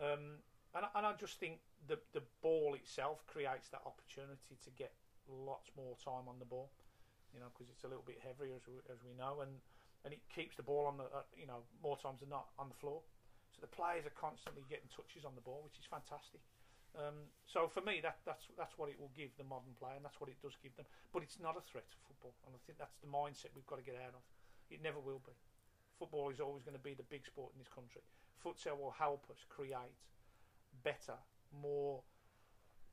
[0.00, 0.42] Um,
[0.74, 4.92] and, and I just think the the ball itself creates that opportunity to get
[5.30, 6.70] lots more time on the ball
[7.32, 9.62] you know, because it's a little bit heavier as we, as we know, and
[10.02, 12.68] and it keeps the ball on the uh, you know more times than not on
[12.68, 13.02] the floor.
[13.54, 16.42] So the players are constantly getting touches on the ball, which is fantastic.
[16.98, 20.04] Um, so for me, that that's that's what it will give the modern player, and
[20.04, 20.86] that's what it does give them.
[21.14, 23.78] But it's not a threat to football, and I think that's the mindset we've got
[23.78, 24.22] to get out of.
[24.70, 25.34] It never will be.
[25.98, 28.00] Football is always going to be the big sport in this country.
[28.40, 29.94] Futsal will help us create
[30.80, 31.18] better,
[31.52, 32.00] more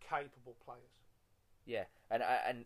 [0.03, 1.07] capable players.
[1.68, 2.65] Yeah, and I and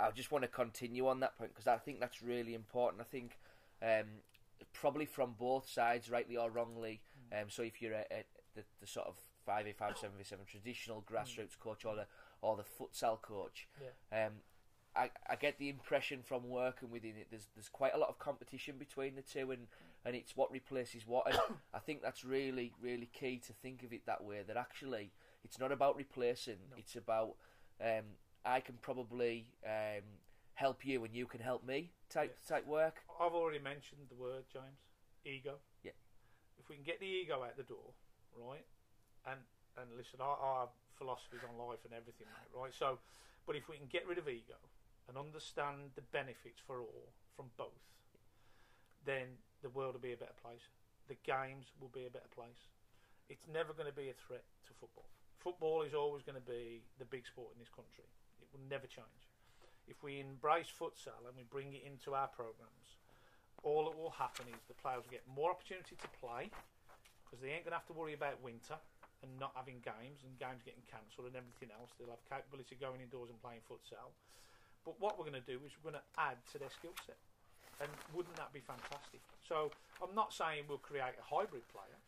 [0.00, 3.00] I just want to continue on that point because I think that's really important.
[3.00, 3.38] I think
[3.82, 4.06] um,
[4.72, 7.00] probably from both sides, rightly or wrongly.
[7.32, 7.42] Mm.
[7.42, 8.24] Um, so if you're a, a,
[8.56, 9.14] the, the sort of
[9.46, 11.14] five eight five seven v seven traditional mm.
[11.14, 11.60] grassroots mm.
[11.60, 12.06] coach or the
[12.42, 14.26] or the futsal coach, yeah.
[14.26, 14.32] um,
[14.96, 17.28] I, I get the impression from working within it.
[17.30, 19.66] There's there's quite a lot of competition between the two, and,
[20.04, 21.28] and it's what replaces what.
[21.28, 21.38] And
[21.74, 24.42] I think that's really really key to think of it that way.
[24.46, 25.12] That actually
[25.44, 26.56] it's not about replacing.
[26.70, 26.76] No.
[26.78, 27.36] It's about
[27.80, 28.04] um,
[28.44, 30.04] I can probably um,
[30.54, 32.56] help you and you can help me type yeah.
[32.56, 33.02] type work.
[33.20, 34.80] I've already mentioned the word James
[35.24, 35.56] ego.
[35.82, 35.96] Yeah.
[36.58, 37.92] If we can get the ego out the door,
[38.36, 38.64] right,
[39.26, 39.40] and
[39.76, 42.72] and listen, our, our philosophies on life and everything, mate, right.
[42.72, 42.98] So,
[43.46, 44.58] but if we can get rid of ego
[45.08, 47.82] and understand the benefits for all from both,
[49.04, 50.62] then the world will be a better place.
[51.08, 52.70] The games will be a better place.
[53.28, 55.08] It's never going to be a threat to football.
[55.44, 58.08] Football is always going to be the big sport in this country
[58.40, 59.28] It will never change.
[59.84, 62.96] If we embrace futsal and we bring it into our programs,
[63.60, 66.48] all that will happen is the players will get more opportunity to play
[67.28, 68.80] because they ain't going to have to worry about winter
[69.20, 71.92] and not having games and games getting cancelled and everything else.
[72.00, 74.16] They'll have capability of going indoors and playing futsal.
[74.80, 77.20] But what we're going to do is we're going to add to their skill set.
[77.84, 79.20] And wouldn't that be fantastic?
[79.44, 79.68] So
[80.00, 82.00] I'm not saying we'll create a hybrid player.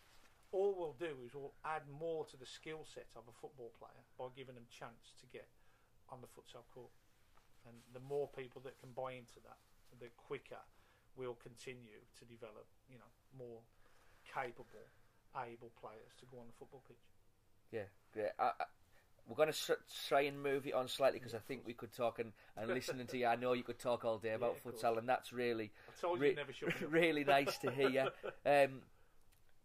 [0.53, 4.03] All we'll do is we'll add more to the skill set of a football player
[4.19, 5.49] by giving them chance to get
[6.09, 6.95] on the futsal court.
[7.67, 9.59] And the more people that can buy into that,
[9.99, 10.63] the quicker
[11.17, 13.61] we'll continue to develop, you know, more
[14.23, 14.87] capable,
[15.35, 16.97] able players to go on the football pitch.
[17.73, 18.31] Yeah, great.
[18.39, 18.65] I, I,
[19.29, 19.77] we're going to
[20.09, 23.07] try and move it on slightly because I think we could talk and, and listening
[23.09, 25.73] to you, I know you could talk all day about yeah, futsal, and that's really,
[26.17, 26.37] re-
[26.89, 28.09] really nice to hear.
[28.47, 28.83] Um,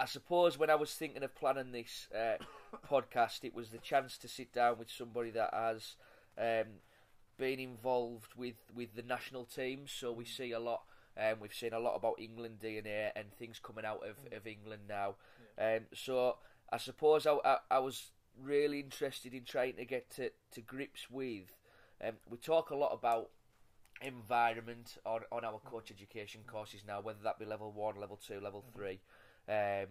[0.02, 2.44] I suppose when I was thinking of planning this uh,
[2.92, 5.96] podcast, it was the chance to sit down with somebody that has
[6.40, 6.80] um,
[7.38, 10.82] been involved with, with the national teams, so we see a lot.
[11.16, 14.84] Um, we've seen a lot about England DNA and things coming out of, of England
[14.90, 15.18] now.
[15.60, 16.38] Um, so
[16.74, 18.10] I suppose I, I, I was
[18.42, 21.56] really interested in trying to get to, to grips with.
[22.04, 23.30] Um, we talk a lot about
[24.02, 28.40] environment on, on our coach education courses now, whether that be level one, level two,
[28.40, 29.00] level three.
[29.48, 29.88] Um,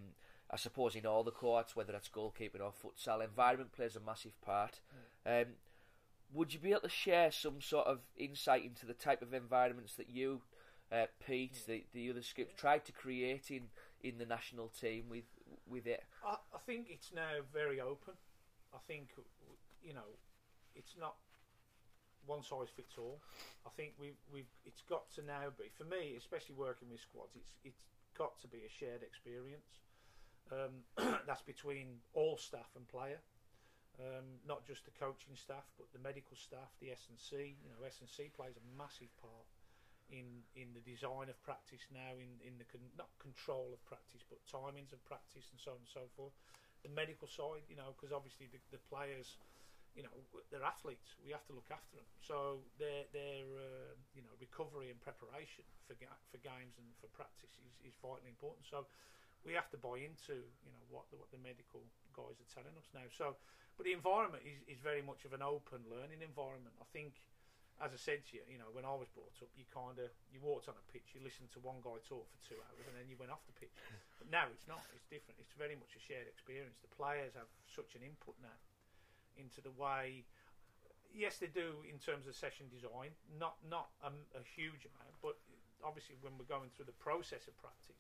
[0.51, 4.40] I suppose in all the courts, whether that's goalkeeping or futsal, environment plays a massive
[4.42, 4.80] part.
[5.24, 5.46] Um,
[6.32, 9.94] would you be able to share some sort of insight into the type of environments
[9.94, 10.42] that you,
[10.92, 13.62] uh, Pete, the, the other skips, tried to create in,
[14.03, 15.24] in the national team with
[15.68, 16.03] with it?
[16.24, 18.14] I, I think it's now very open.
[18.74, 19.09] I think
[19.82, 20.18] you know,
[20.74, 21.14] it's not
[22.26, 23.20] one size fits all.
[23.66, 27.34] I think we've we've it's got to now be for me, especially working with squads.
[27.34, 27.82] It's it's
[28.21, 29.81] got to be a shared experience.
[30.53, 30.85] Um,
[31.27, 33.25] that's between all staff and player,
[33.97, 37.57] um, not just the coaching staff, but the medical staff, the S and C.
[37.64, 39.49] You know, S and C plays a massive part
[40.12, 44.21] in in the design of practice now, in in the con- not control of practice,
[44.29, 46.37] but timings of practice and so on and so forth.
[46.85, 49.41] The medical side, you know, because obviously the, the players
[49.95, 50.14] you know
[50.51, 51.18] they're athletes.
[51.22, 52.07] We have to look after them.
[52.22, 57.11] So their their uh, you know recovery and preparation for ga- for games and for
[57.11, 58.66] practice is, is vitally important.
[58.66, 58.86] So
[59.43, 61.82] we have to buy into you know what the, what the medical
[62.14, 63.07] guys are telling us now.
[63.11, 63.38] So
[63.78, 66.74] but the environment is, is very much of an open learning environment.
[66.78, 67.18] I think.
[67.80, 70.12] As I said to you, you know, when I was brought up, you kind of
[70.28, 72.93] you walked on a pitch, you listened to one guy talk for two hours, and
[72.93, 73.72] then you went off the pitch.
[74.20, 75.41] But now it's not; it's different.
[75.41, 76.76] It's very much a shared experience.
[76.84, 78.53] The players have such an input now
[79.37, 80.24] into the way.
[81.11, 85.35] Yes, they do in terms of session design, not not a, a, huge amount, but
[85.83, 87.99] obviously when we're going through the process of practice,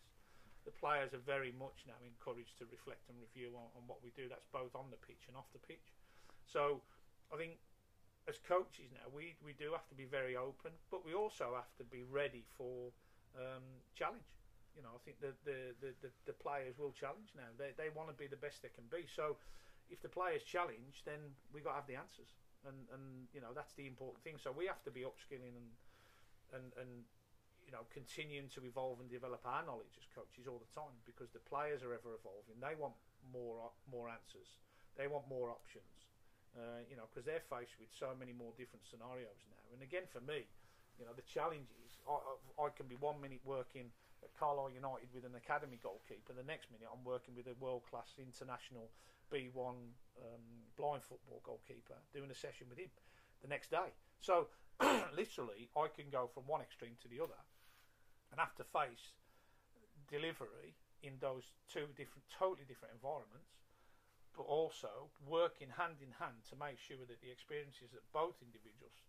[0.62, 4.14] the players are very much now encouraged to reflect and review on, on what we
[4.14, 4.30] do.
[4.30, 5.90] That's both on the pitch and off the pitch.
[6.46, 6.82] So,
[7.34, 7.58] I think
[8.30, 11.74] as coaches now, we we do have to be very open, but we also have
[11.82, 12.94] to be ready for
[13.34, 13.66] um,
[13.98, 14.26] challenge.
[14.76, 17.50] You know, I think the the, the, the, the players will challenge now.
[17.58, 19.10] They they want to be the best they can be.
[19.10, 19.36] So
[19.90, 22.30] if the players challenge, then we got to have the answers,
[22.64, 24.38] and and you know that's the important thing.
[24.38, 25.68] So we have to be upskilling and
[26.54, 27.04] and and
[27.66, 31.34] you know continuing to evolve and develop our knowledge as coaches all the time because
[31.34, 32.56] the players are ever evolving.
[32.62, 32.94] They want
[33.34, 34.56] more more answers.
[34.94, 36.06] They want more options.
[36.50, 39.62] Uh, you know, because they're faced with so many more different scenarios now.
[39.70, 40.50] And again, for me,
[40.98, 43.94] you know, the challenge is I, I, I can be one minute working
[44.26, 47.86] at Carlisle United with an academy goalkeeper, the next minute I'm working with a world
[47.88, 48.90] class international
[49.32, 50.44] B1 um,
[50.76, 52.90] blind football goalkeeper doing a session with him
[53.42, 53.94] the next day.
[54.20, 54.48] So
[55.16, 57.40] literally, I can go from one extreme to the other
[58.30, 59.16] and have to face
[60.10, 63.56] delivery in those two different, totally different environments,
[64.36, 69.06] but also working hand in hand to make sure that the experiences that both individuals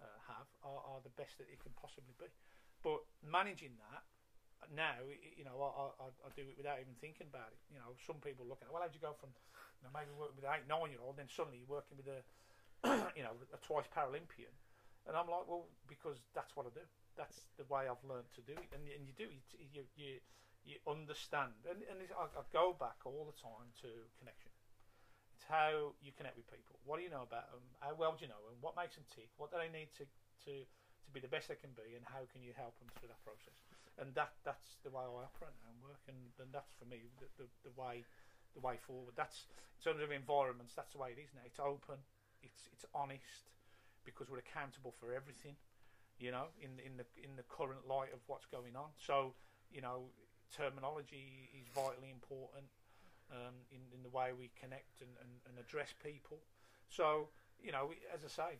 [0.00, 2.30] uh, have are, are the best that it can possibly be.
[2.82, 4.02] But managing that
[4.70, 7.58] now, you know, I, I, I, do it without even thinking about it.
[7.72, 9.34] You know, some people look at, it, well, how'd you go from,
[9.80, 12.06] you know, maybe working with an eight, nine year old, then suddenly you're working with
[12.06, 12.20] a,
[13.18, 14.54] you know, a twice Paralympian,
[15.06, 16.86] and I'm like, well, because that's what I do.
[17.18, 20.22] That's the way I've learned to do it, and, and you do you you
[20.64, 24.54] you understand, and and I, I go back all the time to connection.
[25.36, 26.78] It's how you connect with people.
[26.86, 27.62] What do you know about them?
[27.82, 28.62] How well do you know them?
[28.62, 29.28] What makes them tick?
[29.36, 30.06] What do they need to
[30.48, 33.10] to to be the best they can be, and how can you help them through
[33.10, 33.58] that process?
[34.00, 37.28] And that that's the way I operate and work, and, and that's for me the,
[37.36, 38.04] the, the way
[38.54, 39.14] the way forward.
[39.16, 40.74] That's in terms of environments.
[40.74, 41.44] That's the way it is now.
[41.44, 42.00] It's open.
[42.42, 43.52] It's it's honest
[44.04, 45.56] because we're accountable for everything.
[46.18, 48.92] You know, in in the in the current light of what's going on.
[48.96, 49.34] So
[49.70, 50.08] you know,
[50.54, 52.68] terminology is vitally important
[53.32, 56.40] um, in in the way we connect and, and, and address people.
[56.88, 57.28] So
[57.60, 58.50] you know, as I say,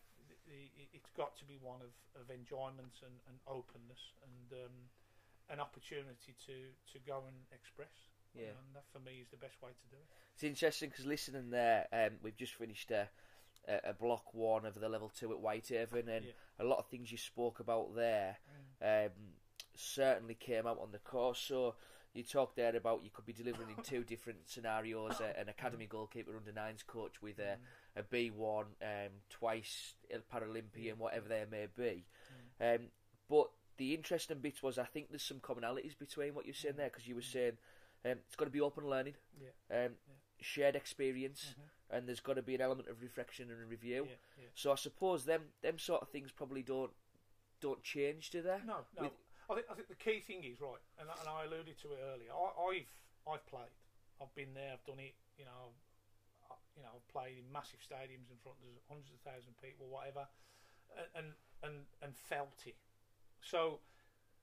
[0.92, 4.76] it's got to be one of, of enjoyment and, and openness and um,
[5.50, 6.54] an opportunity to
[6.92, 8.12] to go and express.
[8.34, 10.08] Yeah, and that for me is the best way to do it.
[10.34, 13.08] It's interesting because listening there, um, we've just finished a,
[13.68, 16.32] a, block one of the level two at Whitehaven, and yeah.
[16.58, 18.38] a lot of things you spoke about there
[18.82, 19.06] mm.
[19.06, 19.12] um,
[19.76, 21.38] certainly came out on the course.
[21.38, 21.74] So
[22.14, 25.86] you talked there about you could be delivering in two different scenarios: uh, an academy
[25.86, 28.00] goalkeeper under nines coach with a, mm.
[28.00, 29.94] a B one, um, twice
[30.32, 32.06] Paralympian, whatever there may be.
[32.60, 32.74] Mm.
[32.74, 32.80] Um,
[33.28, 36.88] but the interesting bit was I think there's some commonalities between what you're saying there
[36.88, 37.52] because you were saying
[38.04, 39.76] um, it's got to be open learning, yeah.
[39.76, 40.14] Um, yeah.
[40.40, 41.96] shared experience, mm-hmm.
[41.96, 44.06] and there's got to be an element of reflection and review.
[44.08, 46.90] Yeah, so I suppose them them sort of things probably don't
[47.60, 48.58] don't change, do they?
[48.66, 49.02] No, no.
[49.04, 49.12] With,
[49.50, 52.00] I think I think the key thing is right, and, and I alluded to it
[52.12, 52.32] earlier.
[52.34, 52.92] I, have
[53.28, 53.74] I've played,
[54.20, 55.14] I've been there, I've done it.
[55.38, 55.74] You know,
[56.50, 59.62] I, you know, I've played in massive stadiums in front of hundreds of thousands of
[59.62, 60.26] people, whatever
[61.14, 62.76] and and and felt it.
[63.42, 63.80] So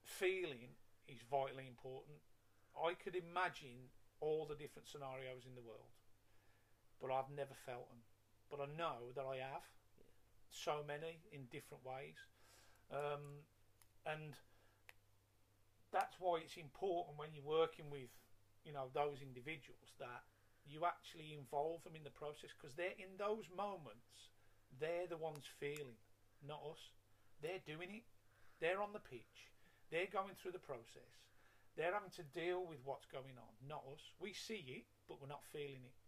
[0.04, 0.76] feeling
[1.08, 2.20] is vitally important.
[2.76, 3.90] I could imagine
[4.20, 5.90] all the different scenarios in the world,
[7.00, 8.04] but I've never felt them.
[8.50, 9.64] But I know that I have
[10.50, 12.18] so many in different ways,
[12.92, 13.46] um,
[14.04, 14.36] and
[15.92, 18.10] that's why it's important when you're working with
[18.64, 20.22] you know those individuals that
[20.66, 24.30] you actually involve them in the process because they're in those moments
[24.78, 25.98] they're the ones feeling
[26.46, 26.92] not us
[27.42, 28.06] they're doing it
[28.60, 29.50] they're on the pitch.
[29.90, 31.10] They're going through the process.
[31.76, 33.52] They're having to deal with what's going on.
[33.64, 34.04] Not us.
[34.20, 35.98] We see it but we're not feeling it.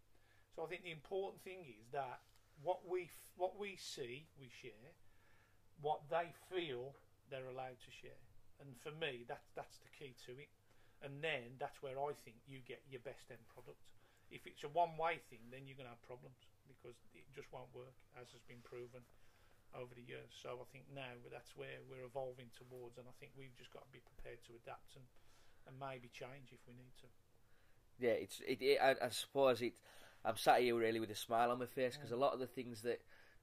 [0.55, 2.23] So i think the important thing is that
[2.63, 4.95] what we what we see we share
[5.83, 6.95] what they feel
[7.27, 8.23] they're allowed to share.
[8.63, 10.47] And for me that's that's the key to it.
[11.03, 13.81] And then that's where I think you get your best end product.
[14.31, 17.51] If it's a one way thing, then you're going to have problems because it just
[17.51, 19.03] won't work, as has been proven
[19.75, 20.31] over the years.
[20.41, 23.85] So I think now that's where we're evolving towards, and I think we've just got
[23.85, 25.05] to be prepared to adapt and,
[25.67, 27.09] and maybe change if we need to.
[27.99, 28.61] Yeah, it's it.
[28.61, 29.73] it I, I, suppose it.
[30.25, 32.17] I'm sat here really with a smile on my face because mm.
[32.17, 33.01] a lot of the things that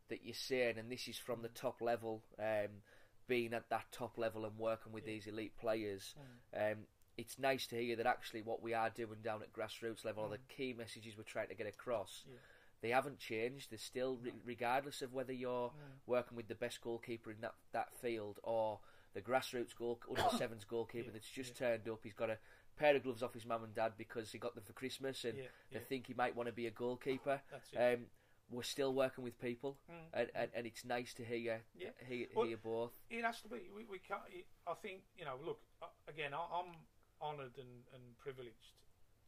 [0.08, 2.82] that you're saying, and this is from the top level, um,
[3.28, 5.14] being at that top level and working with yeah.
[5.14, 6.14] these elite players.
[6.54, 6.72] Mm.
[6.72, 6.78] Um,
[7.16, 10.32] it's nice to hear that actually what we are doing down at grassroots level, mm.
[10.32, 12.38] the key messages we're trying to get across, yeah.
[12.82, 13.70] They haven't changed.
[13.70, 15.72] They're still, re- regardless of whether you're mm.
[16.06, 18.80] working with the best goalkeeper in that, that field or
[19.14, 21.12] the grassroots goal under sevens goalkeeper yeah.
[21.12, 21.68] that's just yeah.
[21.68, 22.00] turned up.
[22.02, 22.38] He's got a
[22.78, 25.34] pair of gloves off his mum and dad because he got them for Christmas, and
[25.72, 27.40] they think he might want to be a goalkeeper.
[27.76, 28.06] Um,
[28.50, 29.94] we're still working with people, mm.
[30.12, 31.90] and, and, and, it's nice to hear yeah.
[32.08, 32.90] hear, well, hear both.
[33.08, 33.70] It has to be.
[33.74, 34.22] We, we can't.
[34.66, 35.36] I think you know.
[35.44, 36.32] Look uh, again.
[36.34, 36.74] I, I'm
[37.22, 38.74] honoured and, and privileged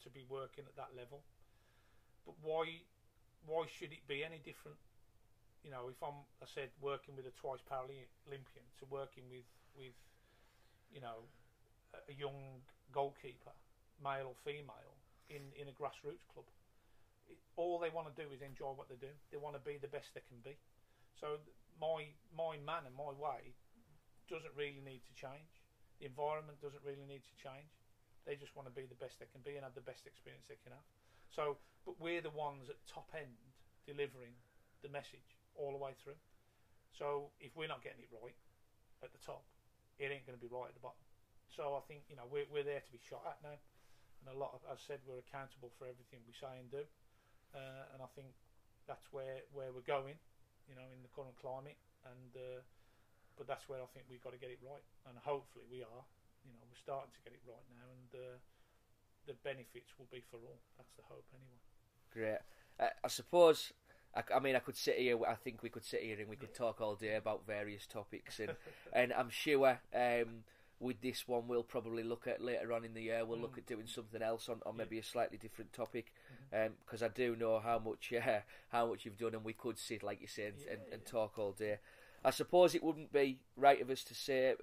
[0.02, 1.22] to be working at that level.
[2.26, 2.82] But why
[3.46, 4.78] why should it be any different?
[5.62, 9.46] You know, if I'm, I said, working with a twice Paralympian to working with
[9.78, 9.94] with,
[10.90, 11.24] you know,
[11.94, 13.54] a young goalkeeper,
[14.02, 14.98] male or female,
[15.30, 16.46] in in a grassroots club,
[17.28, 19.12] it, all they want to do is enjoy what they do.
[19.30, 20.58] They want to be the best they can be.
[21.18, 21.38] So
[21.78, 23.54] my my man and my way
[24.26, 25.62] doesn't really need to change.
[26.00, 27.70] The environment doesn't really need to change.
[28.26, 30.46] They just want to be the best they can be and have the best experience
[30.46, 30.86] they can have.
[31.34, 31.56] So,
[31.88, 33.40] but we're the ones at top end
[33.88, 34.36] delivering
[34.84, 36.20] the message all the way through.
[36.92, 38.36] So if we're not getting it right
[39.00, 39.48] at the top,
[39.96, 41.00] it ain't going to be right at the bottom.
[41.48, 43.56] So I think you know we're we're there to be shot at now,
[44.24, 46.84] and a lot of as I said we're accountable for everything we say and do,
[47.52, 48.32] uh, and I think
[48.88, 50.16] that's where where we're going,
[50.64, 51.76] you know, in the current climate,
[52.08, 52.60] and uh,
[53.36, 56.04] but that's where I think we've got to get it right, and hopefully we are,
[56.44, 58.36] you know, we're starting to get it right now, and uh,
[59.26, 60.58] the benefits will be for all.
[60.76, 61.60] That's the hope, anyway.
[62.12, 62.38] Great.
[62.78, 63.72] Uh, I suppose.
[64.14, 65.18] I, I, mean, I could sit here.
[65.26, 68.40] I think we could sit here and we could talk all day about various topics,
[68.40, 68.52] and
[68.92, 70.44] and I'm sure um,
[70.80, 73.24] with this one we'll probably look at later on in the year.
[73.24, 73.42] We'll mm.
[73.42, 76.12] look at doing something else on, on maybe a slightly different topic,
[76.50, 77.04] because mm-hmm.
[77.04, 80.02] um, I do know how much yeah, how much you've done, and we could sit
[80.02, 81.10] like you said yeah, and, and yeah.
[81.10, 81.78] talk all day.
[82.24, 84.54] I suppose it wouldn't be right of us to say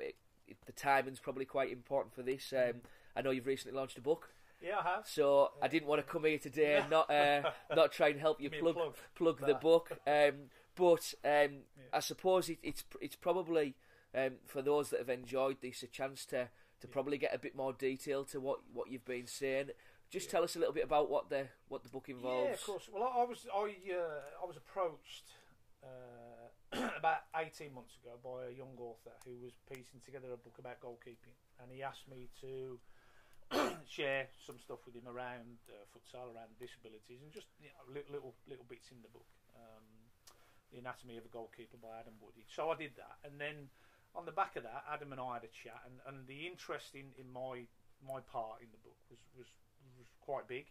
[0.66, 2.54] the timing's probably quite important for this.
[2.54, 2.82] Um,
[3.16, 4.30] I know you've recently launched a book.
[4.62, 5.08] Yeah, I have.
[5.08, 8.42] So I didn't want to come here today and not uh, not try and help
[8.42, 9.92] you plug plug, plug the book.
[10.06, 11.94] Um, but um, yeah.
[11.94, 13.76] I suppose it, it's it's probably
[14.16, 16.50] um, for those that have enjoyed this a chance to
[16.82, 16.92] to yeah.
[16.92, 19.70] probably get a bit more detail to what, what you've been saying.
[20.10, 20.32] Just yeah.
[20.32, 22.48] tell us a little bit about what the what the book involves.
[22.48, 22.90] Yeah, of course.
[22.92, 25.26] Well, I, I was I uh, I was approached.
[25.82, 26.50] Uh,
[27.00, 30.80] about 18 months ago by a young author who was piecing together a book about
[30.80, 32.78] goalkeeping, and he asked me to
[33.90, 38.14] share some stuff with him around uh, futsal, around disabilities, and just you know, little,
[38.14, 39.30] little little bits in the book.
[39.58, 39.86] Um,
[40.70, 42.46] the Anatomy of a Goalkeeper by Adam Woody.
[42.46, 43.74] So I did that, and then
[44.14, 46.94] on the back of that, Adam and I had a chat, and, and the interest
[46.94, 47.66] in, in my
[48.00, 49.50] my part in the book was, was
[49.98, 50.70] was quite big.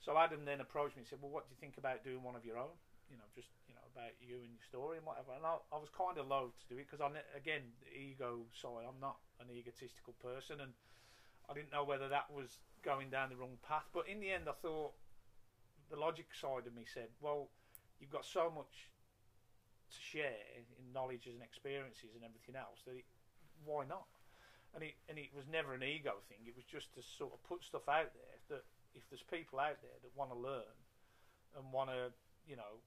[0.00, 2.36] So Adam then approached me and said, "Well, what do you think about doing one
[2.36, 2.76] of your own?"
[3.08, 5.32] You know, just you know about you and your story and whatever.
[5.36, 8.44] And I, I was kind of loath to do it because I, again, the ego
[8.52, 10.72] side, I'm not an egotistical person, and
[11.50, 13.86] I didn't know whether that was going down the wrong path.
[13.92, 14.92] But in the end, I thought
[15.90, 17.48] the logic side of me said, well,
[18.00, 18.90] you've got so much
[19.92, 23.06] to share in knowledges and experiences and everything else that it,
[23.64, 24.08] why not?
[24.74, 26.48] And it and it was never an ego thing.
[26.48, 28.64] It was just to sort of put stuff out there that
[28.96, 30.76] if there's people out there that want to learn
[31.52, 32.08] and want to,
[32.48, 32.80] you know,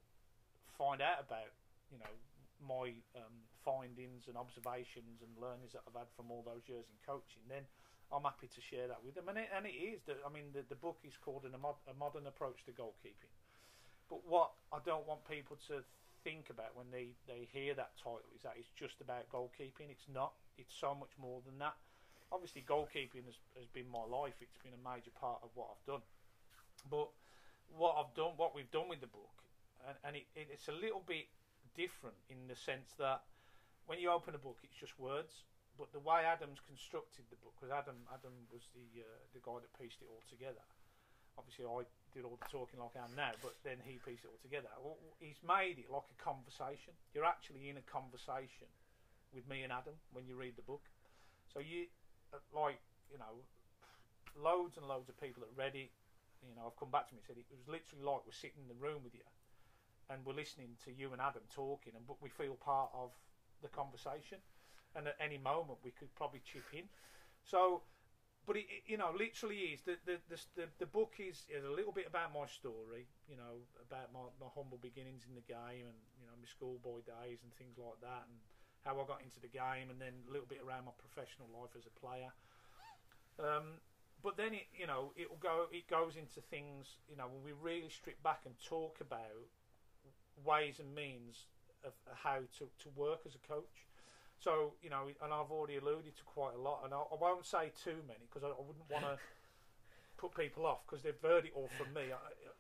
[0.82, 1.54] find out about
[1.94, 2.10] you know
[2.58, 6.98] my um, findings and observations and learnings that I've had from all those years in
[7.06, 7.70] coaching, then
[8.16, 9.28] I'm happy to share that with them.
[9.28, 11.76] And it, and it is that I mean the, the book is called a, mod,
[11.92, 13.36] a modern approach to goalkeeping.
[14.08, 15.84] But what I don't want people to
[16.24, 19.92] think about when they, they hear that title is that it's just about goalkeeping.
[19.92, 20.34] It's not.
[20.58, 21.76] It's so much more than that.
[22.32, 24.34] Obviously, goalkeeping has, has been my life.
[24.40, 26.02] It's been a major part of what I've done.
[26.90, 27.10] But
[27.70, 29.44] what I've done, what we've done with the book,
[29.86, 31.28] and, and it, it, it's a little bit
[31.76, 33.22] different in the sense that
[33.86, 35.46] when you open a book, it's just words.
[35.76, 39.60] But the way Adam's constructed the book, because Adam Adam was the uh, the guy
[39.60, 40.64] that pieced it all together.
[41.36, 41.84] Obviously, I
[42.16, 44.72] did all the talking like I am now, but then he pieced it all together.
[44.80, 46.96] Well, he's made it like a conversation.
[47.12, 48.72] You're actually in a conversation
[49.36, 50.88] with me and Adam when you read the book.
[51.52, 51.92] So you,
[52.32, 52.80] uh, like,
[53.12, 53.44] you know,
[54.40, 55.92] loads and loads of people that read it,
[56.40, 58.64] you know, have come back to me and said it was literally like we're sitting
[58.64, 59.28] in the room with you,
[60.08, 63.12] and we're listening to you and Adam talking, and but we feel part of
[63.60, 64.40] the conversation,
[64.96, 66.84] and at any moment we could probably chip in.
[67.44, 67.82] So
[68.46, 71.92] but it, you know, literally is the the, the the book is, is a little
[71.92, 76.00] bit about my story, you know, about my, my humble beginnings in the game and
[76.22, 78.38] you know my schoolboy days and things like that, and
[78.86, 81.74] how I got into the game, and then a little bit around my professional life
[81.74, 82.30] as a player.
[83.42, 83.82] Um,
[84.22, 85.66] but then it, you know, it will go.
[85.74, 89.50] It goes into things, you know, when we really strip back and talk about
[90.46, 91.50] ways and means
[91.84, 93.86] of how to, to work as a coach.
[94.46, 97.50] So you know, and I've already alluded to quite a lot, and I, I won't
[97.50, 99.18] say too many because I, I, wouldn't want to
[100.22, 102.14] put people off because they've heard it all from me.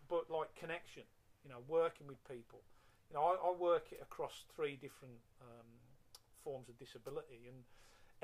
[0.10, 1.06] but like connection,
[1.46, 2.66] you know, working with people.
[3.14, 5.70] You know, I, I work it across three different um,
[6.42, 7.62] forms of disability, and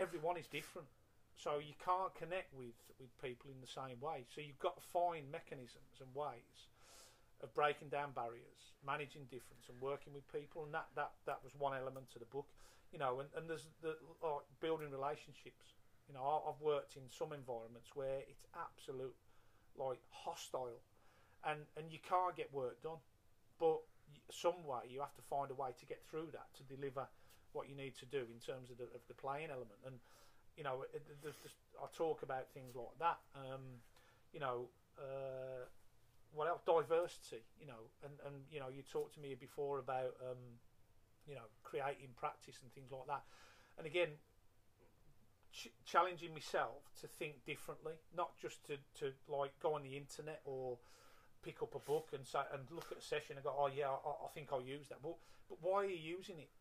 [0.01, 0.89] everyone is different.
[1.37, 4.25] So you can't connect with, with people in the same way.
[4.33, 6.65] So you've got to find mechanisms and ways
[7.45, 10.65] of breaking down barriers, managing difference, and working with people.
[10.65, 12.49] And that, that, that was one element to the book
[12.91, 15.73] you know, and, and there's the like building relationships.
[16.07, 19.15] You know, I've worked in some environments where it's absolute
[19.77, 20.83] like hostile,
[21.45, 22.99] and and you can't get work done,
[23.59, 23.79] but
[24.29, 27.07] some way you have to find a way to get through that to deliver
[27.53, 29.79] what you need to do in terms of the, of the playing element.
[29.85, 29.95] And
[30.57, 33.19] you know, I talk about things like that.
[33.35, 33.81] Um,
[34.33, 34.67] you know.
[34.99, 35.65] Uh,
[36.33, 36.61] what else?
[36.65, 40.59] Diversity, you know, and, and you know, you talked to me before about um,
[41.31, 43.23] you know, creating practice and things like that.
[43.77, 44.19] And again,
[45.55, 50.41] ch- challenging myself to think differently, not just to, to like go on the internet
[50.43, 50.75] or
[51.39, 53.87] pick up a book and say and look at a session and go, oh yeah,
[53.87, 54.99] I, I think I'll use that.
[55.01, 55.15] But
[55.47, 56.51] but why are you using it?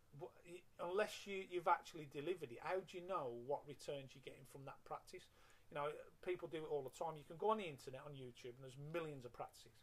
[0.79, 4.63] Unless you you've actually delivered it, how do you know what returns you're getting from
[4.71, 5.27] that practice?
[5.71, 5.91] You know,
[6.23, 7.15] people do it all the time.
[7.19, 9.75] You can go on the internet on YouTube and there's millions of practices.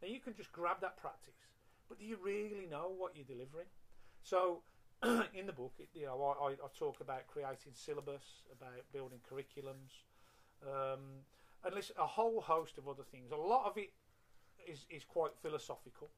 [0.00, 1.36] Now you can just grab that practice,
[1.88, 3.70] but do you really know what you're delivering?
[4.22, 4.62] So,
[5.34, 10.04] in the book, you know, I, I, talk about creating syllabus, about building curriculums,
[10.64, 11.00] um,
[11.64, 13.32] and listen, a whole host of other things.
[13.32, 13.90] A lot of it
[14.66, 16.08] is is quite philosophical,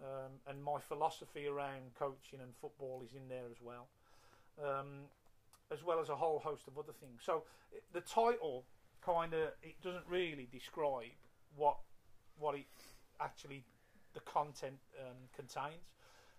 [0.00, 3.88] um, and my philosophy around coaching and football is in there as well,
[4.62, 5.06] um,
[5.72, 7.22] as well as a whole host of other things.
[7.24, 7.42] So,
[7.92, 8.64] the title
[9.04, 11.18] kind of it doesn't really describe
[11.56, 11.78] what
[12.38, 12.66] what it
[13.20, 13.64] actually
[14.14, 15.82] the content um, contains.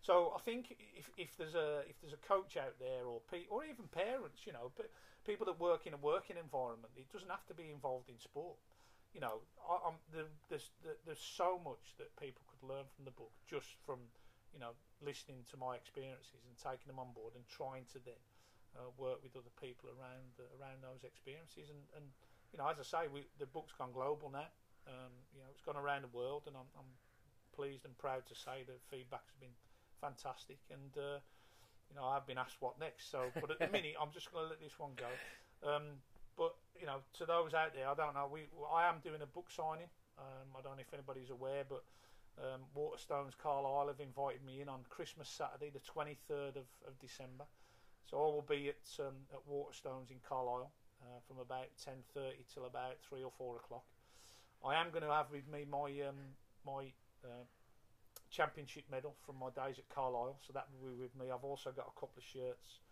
[0.05, 3.49] So I think if, if there's a if there's a coach out there or pe-
[3.49, 4.69] or even parents, you know,
[5.25, 8.61] people that work in a working environment, it doesn't have to be involved in sport.
[9.17, 13.33] You know, I, am there's there's so much that people could learn from the book
[13.49, 13.97] just from
[14.53, 18.21] you know listening to my experiences and taking them on board and trying to then
[18.77, 22.05] uh, work with other people around uh, around those experiences and, and
[22.53, 24.47] you know as I say we, the book's gone global now
[24.85, 26.91] um, you know it's gone around the world and I'm, I'm
[27.51, 29.55] pleased and proud to say that feedback's been
[30.01, 30.59] fantastic.
[30.71, 31.19] And uh,
[31.89, 33.11] you know, I've been asked what next.
[33.11, 35.11] So, but at the minute, I'm just going to let this one go.
[35.67, 36.01] Um,
[36.37, 38.29] but you know, to those out there, I don't know.
[38.31, 39.89] We I am doing a book signing.
[40.17, 41.83] Um, I don't know if anybody's aware, but
[42.39, 47.45] um, Waterstones Carlisle have invited me in on Christmas Saturday, the 23rd of, of December.
[48.09, 52.65] So I will be at um, at Waterstones in Carlisle uh, from about 10:30 till
[52.65, 53.85] about three or four o'clock.
[54.63, 56.35] I am going to have with me my um,
[56.65, 56.91] my
[57.23, 57.45] uh,
[58.35, 61.31] championship medal from my days at Carlisle, so that will be with me.
[61.31, 62.83] I've also got a couple of shirts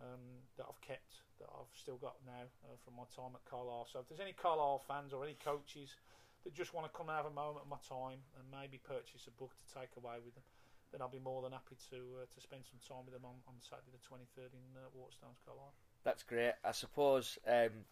[0.00, 3.86] um, that I've kept that I've still got now uh, from my time at Carlisle.
[3.92, 5.94] So if there's any Carlisle fans or any coaches
[6.42, 9.28] that just want to come and have a moment of my time and maybe purchase
[9.28, 10.46] a book to take away with them,
[10.90, 13.36] then I'll be more than happy to uh, to spend some time with them on,
[13.44, 15.76] on Saturday the 23rd in uh, Waterstones, Carlisle.
[16.02, 16.56] That's great.
[16.64, 17.38] I suppose.
[17.46, 17.84] Um,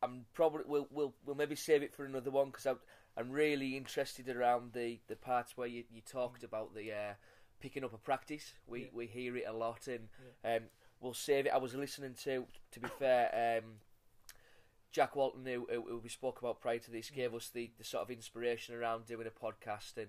[0.00, 2.70] I'm probably we'll, we'll we'll maybe save it for another one because
[3.18, 7.14] I'm really interested around the, the parts where you, you talked about the uh,
[7.60, 8.52] picking up a practice.
[8.66, 8.86] We yeah.
[8.92, 10.08] we hear it a lot, and
[10.44, 10.56] yeah.
[10.56, 10.62] um,
[11.00, 11.52] we'll save it.
[11.52, 13.70] I was listening to, to be fair, um,
[14.92, 18.02] Jack Walton, who, who, we spoke about prior to this, gave us the, the sort
[18.02, 20.08] of inspiration around doing a podcast, and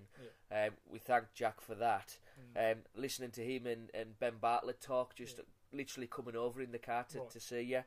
[0.52, 0.68] yeah.
[0.68, 2.18] um, we thank Jack for that.
[2.56, 2.72] Mm.
[2.72, 5.40] Um, listening to him and, and Ben Bartlett talk, just
[5.74, 7.30] literally coming over in the car to, right.
[7.32, 7.82] to see you.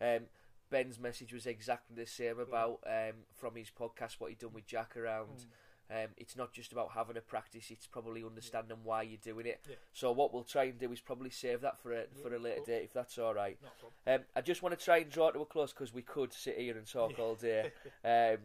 [0.00, 0.16] Right.
[0.16, 0.22] Um,
[0.70, 4.66] Ben's message was exactly the same about um, from his podcast what he'd done with
[4.66, 5.38] Jack around.
[5.38, 5.46] Mm
[5.90, 8.88] um, it's not just about having a practice; it's probably understanding yeah.
[8.88, 9.60] why you're doing it.
[9.68, 9.76] Yeah.
[9.94, 12.38] So what we'll try and do is probably save that for a yeah, for a
[12.38, 13.58] later date, if that's all right.
[14.06, 16.32] Um, I just want to try and draw it to a close because we could
[16.34, 17.72] sit here and talk all day.
[18.04, 18.38] Um,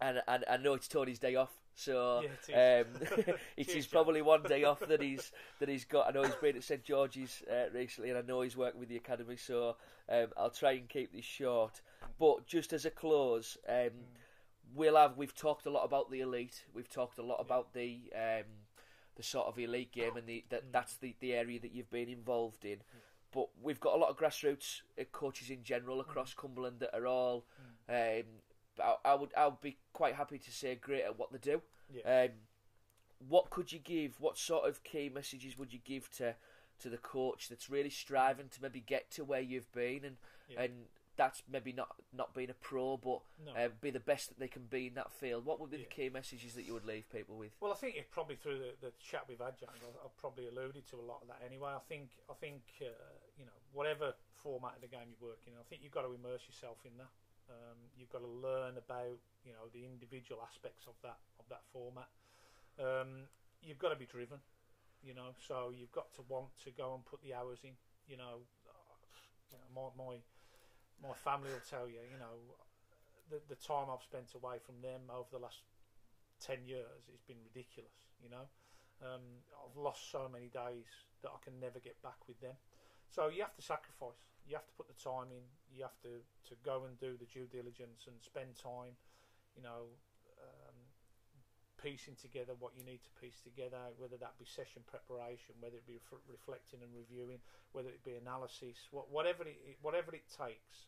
[0.00, 3.86] and, and I know it's Tony's day off, so yeah, it is, um, it is
[3.86, 5.30] probably one day off that he's
[5.60, 6.08] that he's got.
[6.08, 8.88] I know he's been at St George's uh, recently, and I know he's working with
[8.88, 9.36] the academy.
[9.36, 9.76] So
[10.08, 11.80] um, I'll try and keep this short.
[12.18, 13.90] But just as a close, um, mm
[14.74, 16.64] we'll have we've talked a lot about the elite.
[16.74, 18.44] We've talked a lot about the um,
[19.16, 20.72] the sort of elite game and the that mm.
[20.72, 22.78] that's the, the area that you've been involved in.
[23.32, 26.36] But we've got a lot of grassroots uh, coaches in general across mm.
[26.36, 27.44] Cumberland that are all.
[28.82, 31.62] I, I, would I would be quite happy to say great at what they do.
[31.92, 32.24] Yeah.
[32.24, 32.30] Um,
[33.28, 34.20] what could you give?
[34.20, 36.34] What sort of key messages would you give to
[36.78, 40.16] to the coach that's really striving to maybe get to where you've been and
[40.50, 40.62] yeah.
[40.62, 40.72] and
[41.16, 43.52] that's maybe not not being a pro, but no.
[43.56, 45.44] uh, be the best that they can be in that field.
[45.44, 45.88] What would be yeah.
[45.88, 47.52] the key messages that you would leave people with?
[47.60, 50.86] Well, I think it probably through the, the chat we've had, Jack, I've, probably alluded
[50.90, 51.72] to a lot of that anyway.
[51.74, 52.92] I think I think uh,
[53.38, 54.12] you know whatever
[54.42, 56.92] format of the game you're working in, I think you've got to immerse yourself in
[56.98, 57.10] that.
[57.48, 61.62] Um, you've got to learn about you know the individual aspects of that of that
[61.72, 62.10] format.
[62.78, 63.30] Um,
[63.62, 64.38] you've got to be driven,
[65.02, 65.30] you know.
[65.38, 67.78] So you've got to want to go and put the hours in.
[68.06, 68.42] You know,
[69.50, 70.14] you know my my
[71.02, 72.34] my family will tell you, you know,
[73.30, 75.62] the the time I've spent away from them over the last
[76.40, 77.94] ten years has been ridiculous.
[78.22, 78.46] You know,
[79.02, 80.88] um, I've lost so many days
[81.22, 82.58] that I can never get back with them.
[83.08, 84.35] So you have to sacrifice.
[84.46, 85.42] You have to put the time in.
[85.68, 88.94] You have to to go and do the due diligence and spend time.
[89.58, 89.90] You know,
[90.38, 90.78] um,
[91.82, 95.86] piecing together what you need to piece together, whether that be session preparation, whether it
[95.88, 97.40] be ref- reflecting and reviewing,
[97.72, 100.86] whether it be analysis, what, whatever it whatever it takes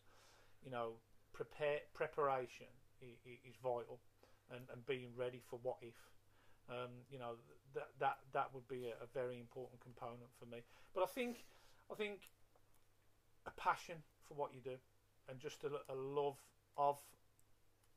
[0.63, 0.99] you know,
[1.33, 2.67] prepare preparation
[3.01, 3.99] is, vital,
[4.51, 5.95] and, and being ready for what if.
[6.69, 7.33] Um, you know
[7.73, 10.61] that that that would be a, a, very important component for me.
[10.93, 11.41] But I think
[11.91, 12.29] I think
[13.45, 14.77] a passion for what you do,
[15.29, 16.37] and just a, a love
[16.77, 16.97] of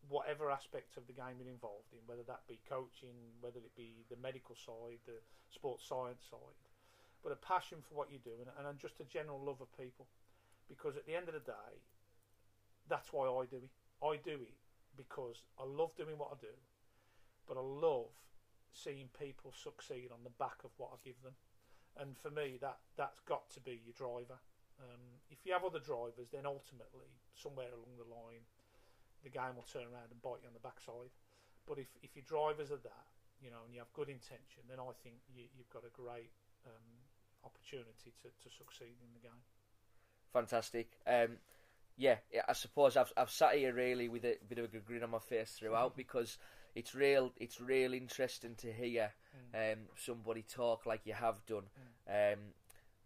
[0.08, 4.04] whatever aspect of the game you're involved in, whether that be coaching, whether it be
[4.10, 6.58] the medical side, the sports science side,
[7.22, 10.06] but a passion for what you do, and, and just a general love of people.
[10.68, 11.74] Because at the end of the day,
[12.88, 13.70] that's why I do it.
[14.02, 14.58] I do it
[14.96, 16.56] because I love doing what I do,
[17.46, 18.10] but I love
[18.72, 21.34] seeing people succeed on the back of what I give them.
[22.00, 24.40] And for me, that that's got to be your driver.
[24.82, 28.42] Um, if you have other drivers, then ultimately, somewhere along the line,
[29.22, 31.14] the game will turn around and bite you on the backside.
[31.66, 33.06] But if, if your drivers are that,
[33.38, 36.34] you know, and you have good intention, then I think you, have got a great
[36.66, 36.90] um,
[37.46, 39.42] opportunity to, to succeed in the game.
[40.34, 40.98] Fantastic.
[41.06, 41.38] Um,
[41.96, 42.16] yeah,
[42.48, 45.18] I suppose I've I've sat here really with a bit of a grin on my
[45.18, 46.38] face throughout because
[46.74, 49.12] it's real it's real interesting to hear
[49.54, 49.72] mm.
[49.72, 51.64] um, somebody talk like you have done
[52.08, 52.32] mm.
[52.32, 52.38] um,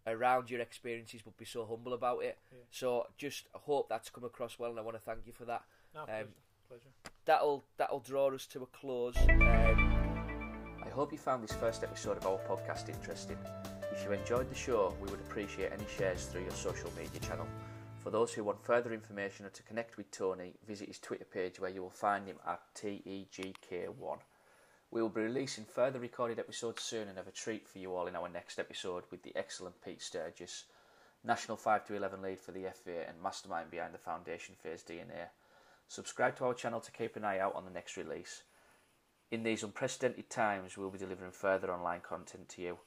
[0.07, 2.37] around your experiences, but be so humble about it.
[2.51, 2.59] Yeah.
[2.71, 5.63] So just hope that's come across well, and I want to thank you for that.
[5.93, 6.27] No, um, pleasure.
[6.69, 7.13] pleasure.
[7.25, 9.15] That'll that'll draw us to a close.
[9.29, 9.93] Um,
[10.83, 13.37] I hope you found this first episode of our podcast interesting.
[13.91, 17.47] If you enjoyed the show, we would appreciate any shares through your social media channel.
[17.99, 21.59] For those who want further information or to connect with Tony, visit his Twitter page
[21.59, 24.19] where you will find him at TEGK1.
[24.91, 28.07] We will be releasing further recorded episodes soon and have a treat for you all
[28.07, 30.65] in our next episode with the excellent Pete Sturgess,
[31.23, 35.29] National 5 to 11 lead for the FA and mastermind behind the Foundation Phase DNA.
[35.87, 38.43] Subscribe to our channel to keep an eye out on the next release.
[39.29, 42.77] In these unprecedented times, we'll be delivering further online content to you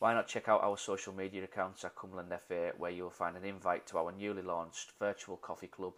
[0.00, 3.36] why not check out our social media accounts at Cumberland FA, where you will find
[3.36, 5.92] an invite to our newly launched virtual coffee club,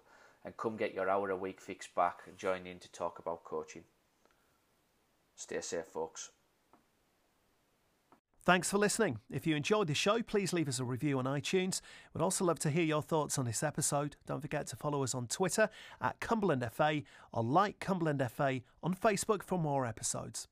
[0.45, 3.45] and come get your hour a week fix back and join in to talk about
[3.45, 3.85] coaching.
[5.35, 6.31] Stay safe, folks.
[8.45, 9.19] Thanks for listening.
[9.31, 11.81] If you enjoyed the show, please leave us a review on iTunes.
[12.13, 14.17] We'd also love to hear your thoughts on this episode.
[14.27, 15.69] Don't forget to follow us on Twitter
[16.01, 17.03] at Cumberland FA
[17.33, 20.49] or like Cumberland FA on Facebook for more episodes.